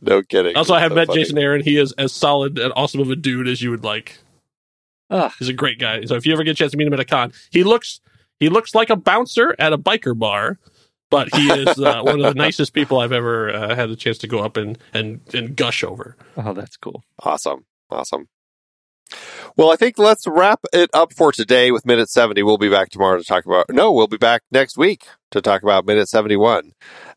no 0.00 0.20
kidding. 0.22 0.56
Also, 0.56 0.74
I 0.74 0.80
have 0.80 0.90
So 0.90 0.96
met 0.96 1.06
funny. 1.06 1.20
Jason 1.22 1.38
Aaron. 1.38 1.62
He 1.62 1.76
is 1.76 1.92
as 1.92 2.12
solid 2.12 2.58
and 2.58 2.72
awesome 2.74 3.00
of 3.00 3.10
a 3.10 3.16
dude 3.16 3.46
as 3.46 3.62
you 3.62 3.70
would 3.70 3.84
like. 3.84 4.18
Ugh. 5.10 5.30
He's 5.38 5.48
a 5.48 5.52
great 5.52 5.78
guy. 5.78 6.04
So 6.04 6.16
if 6.16 6.26
you 6.26 6.32
ever 6.32 6.42
get 6.42 6.52
a 6.52 6.54
chance 6.54 6.72
to 6.72 6.76
meet 6.78 6.86
him 6.88 6.92
at 6.94 7.00
a 7.00 7.04
con, 7.04 7.32
he 7.50 7.62
looks 7.64 8.00
he 8.40 8.48
looks 8.48 8.74
like 8.74 8.90
a 8.90 8.96
bouncer 8.96 9.54
at 9.58 9.72
a 9.72 9.78
biker 9.78 10.18
bar, 10.18 10.58
but 11.11 11.35
he 11.35 11.51
is 11.51 11.79
uh, 11.79 12.03
one 12.03 12.25
of 12.25 12.35
the 12.35 12.35
nicest 12.40 12.73
people 12.73 12.99
I've 13.01 13.12
ever 13.12 13.53
uh, 13.53 13.75
had 13.75 13.90
the 13.90 13.96
chance 13.96 14.18
to 14.18 14.27
go 14.27 14.40
up 14.40 14.57
and 14.57 14.79
and 14.94 15.20
and 15.35 15.57
gush 15.57 15.85
over. 15.85 16.16
Oh, 16.37 16.53
that's 16.53 16.77
cool. 16.77 17.03
Awesome. 17.18 17.66
Awesome. 17.90 18.29
Well, 19.57 19.70
I 19.70 19.77
think 19.77 19.99
let's 19.99 20.27
wrap 20.27 20.61
it 20.73 20.90
up 20.94 21.12
for 21.12 21.33
today 21.33 21.70
with 21.73 21.85
minute 21.85 22.09
70. 22.09 22.42
We'll 22.42 22.59
be 22.59 22.70
back 22.70 22.90
tomorrow 22.90 23.18
to 23.18 23.25
talk 23.25 23.44
about, 23.44 23.66
no, 23.68 23.92
we'll 23.92 24.07
be 24.07 24.16
back 24.16 24.42
next 24.53 24.79
week 24.79 25.07
to 25.33 25.40
talk 25.40 25.62
about 25.62 25.85
minute 25.85 26.09
71. 26.09 26.73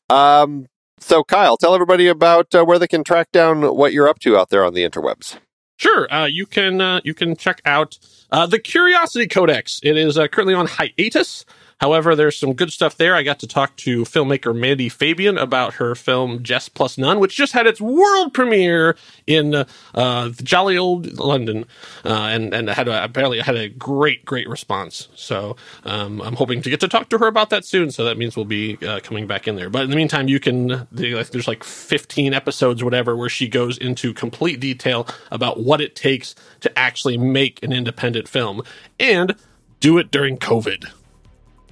Um, 0.10 0.66
so, 1.00 1.24
Kyle, 1.24 1.58
tell 1.58 1.76
everybody 1.76 2.08
about 2.08 2.54
uh, 2.56 2.64
where 2.64 2.80
they 2.80 2.88
can 2.88 3.04
track 3.04 3.32
down 3.32 3.62
what 3.76 3.94
you're 3.94 4.08
up 4.08 4.20
to 4.20 4.38
out 4.38 4.50
there 4.50 4.66
on 4.66 4.74
the 4.74 4.88
interwebs. 4.88 5.38
Sure, 5.78 6.12
uh, 6.14 6.26
you 6.26 6.46
can 6.46 6.80
uh, 6.80 7.02
you 7.04 7.14
can 7.14 7.36
check 7.36 7.62
out 7.66 7.98
uh, 8.32 8.46
the 8.46 8.60
Curiosity 8.60 9.28
Codex. 9.28 9.80
It 9.84 9.98
is 9.98 10.18
uh, 10.18 10.28
currently 10.28 10.54
on 10.54 10.68
hiatus. 10.68 11.46
However, 11.84 12.16
there's 12.16 12.38
some 12.38 12.54
good 12.54 12.72
stuff 12.72 12.96
there. 12.96 13.14
I 13.14 13.24
got 13.24 13.40
to 13.40 13.48
talk 13.48 13.76
to 13.76 14.04
filmmaker 14.06 14.58
Mandy 14.58 14.88
Fabian 14.88 15.38
about 15.38 15.74
her 15.74 15.96
film 15.96 16.42
Jess 16.42 16.70
Plus 16.70 16.98
None, 16.98 17.20
which 17.20 17.36
just 17.36 17.52
had 17.52 17.68
its 17.68 17.82
world 17.82 18.34
premiere 18.34 18.96
in 19.28 19.54
uh, 19.54 19.66
uh, 19.94 20.30
jolly 20.42 20.78
old 20.78 21.20
London, 21.20 21.66
uh, 22.06 22.30
and 22.32 22.54
and 22.54 22.70
had 22.70 22.88
a, 22.88 23.04
apparently 23.04 23.42
had 23.42 23.58
a 23.58 23.68
great 23.68 24.24
great 24.24 24.48
response. 24.48 25.10
So 25.16 25.58
um, 25.84 26.22
I'm 26.22 26.38
hoping 26.38 26.62
to 26.62 26.70
get 26.70 26.80
to 26.80 26.88
talk 26.88 27.10
to 27.10 27.18
her 27.18 27.28
about 27.28 27.50
that 27.50 27.66
soon. 27.66 27.92
So 27.92 28.06
that 28.06 28.18
means 28.18 28.38
we'll 28.38 28.46
be 28.46 28.78
uh, 28.78 29.02
coming 29.02 29.28
back 29.28 29.46
in 29.46 29.58
there. 29.58 29.70
But 29.70 29.84
in 29.84 29.90
the 29.90 29.98
meantime, 29.98 30.30
you 30.30 30.40
can 30.40 30.88
there's 30.90 31.50
like 31.50 31.66
15 31.66 32.34
episodes, 32.34 32.82
whatever, 32.82 33.14
where 33.14 33.28
she 33.28 33.50
goes 33.50 33.78
into 33.78 34.14
complete 34.14 34.62
detail 34.62 35.06
about 35.32 35.60
what 35.60 35.82
it 35.82 35.98
takes 35.98 36.34
to 36.62 36.80
actually 36.80 37.18
make 37.18 37.62
an 37.62 37.74
independent 37.74 38.30
film 38.30 38.62
and 39.02 39.36
do 39.82 39.98
it 39.98 40.12
during 40.12 40.38
COVID. 40.38 40.90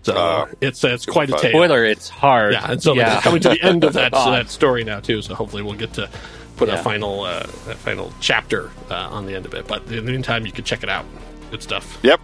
So 0.03 0.13
Uh, 0.15 0.47
it's 0.61 0.83
it's 0.83 1.05
quite 1.05 1.29
a 1.29 1.33
tale. 1.33 1.51
Spoiler, 1.51 1.85
it's 1.85 2.09
hard. 2.09 2.53
Yeah, 2.53 2.71
and 2.71 2.81
so 2.81 2.93
like, 2.93 3.07
it's 3.07 3.23
coming 3.23 3.41
to 3.41 3.49
the 3.49 3.61
end 3.61 3.83
of 3.83 3.93
that 3.93 4.11
God. 4.11 4.31
that 4.33 4.49
story 4.49 4.83
now 4.83 4.99
too. 4.99 5.21
So 5.21 5.35
hopefully 5.35 5.61
we'll 5.63 5.73
get 5.75 5.93
to 5.93 6.09
put 6.57 6.69
a 6.69 6.77
final 6.77 7.21
uh, 7.21 7.39
a 7.43 7.75
final 7.75 8.11
chapter 8.19 8.71
uh, 8.89 8.95
on 8.95 9.25
the 9.25 9.35
end 9.35 9.45
of 9.45 9.53
it. 9.53 9.67
But 9.67 9.83
in 9.91 10.05
the 10.05 10.11
meantime, 10.11 10.45
you 10.45 10.51
can 10.51 10.63
check 10.63 10.83
it 10.83 10.89
out. 10.89 11.05
Good 11.51 11.61
stuff. 11.63 11.99
Yep. 12.03 12.19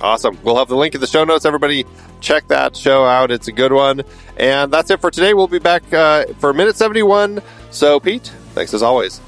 Awesome. 0.00 0.38
We'll 0.42 0.58
have 0.58 0.68
the 0.68 0.76
link 0.76 0.94
in 0.94 1.00
the 1.00 1.06
show 1.06 1.24
notes. 1.24 1.46
Everybody, 1.46 1.86
check 2.20 2.48
that 2.48 2.76
show 2.76 3.06
out. 3.06 3.30
It's 3.30 3.48
a 3.48 3.52
good 3.52 3.72
one. 3.72 4.02
And 4.36 4.70
that's 4.70 4.90
it 4.90 5.00
for 5.00 5.10
today. 5.10 5.32
We'll 5.32 5.46
be 5.48 5.58
back 5.58 5.90
uh, 5.94 6.26
for 6.38 6.52
minute 6.52 6.76
71. 6.76 7.40
So, 7.70 7.98
Pete, 7.98 8.30
thanks 8.54 8.74
as 8.74 8.82
always. 8.82 9.22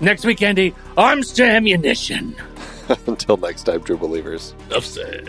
Next 0.00 0.24
week, 0.24 0.40
Andy, 0.40 0.72
arms 0.96 1.32
to 1.32 1.44
ammunition. 1.44 2.36
Until 3.08 3.38
next 3.38 3.64
time, 3.64 3.82
true 3.82 3.96
believers. 3.96 4.54
Enough 4.70 4.84
said. 4.84 5.28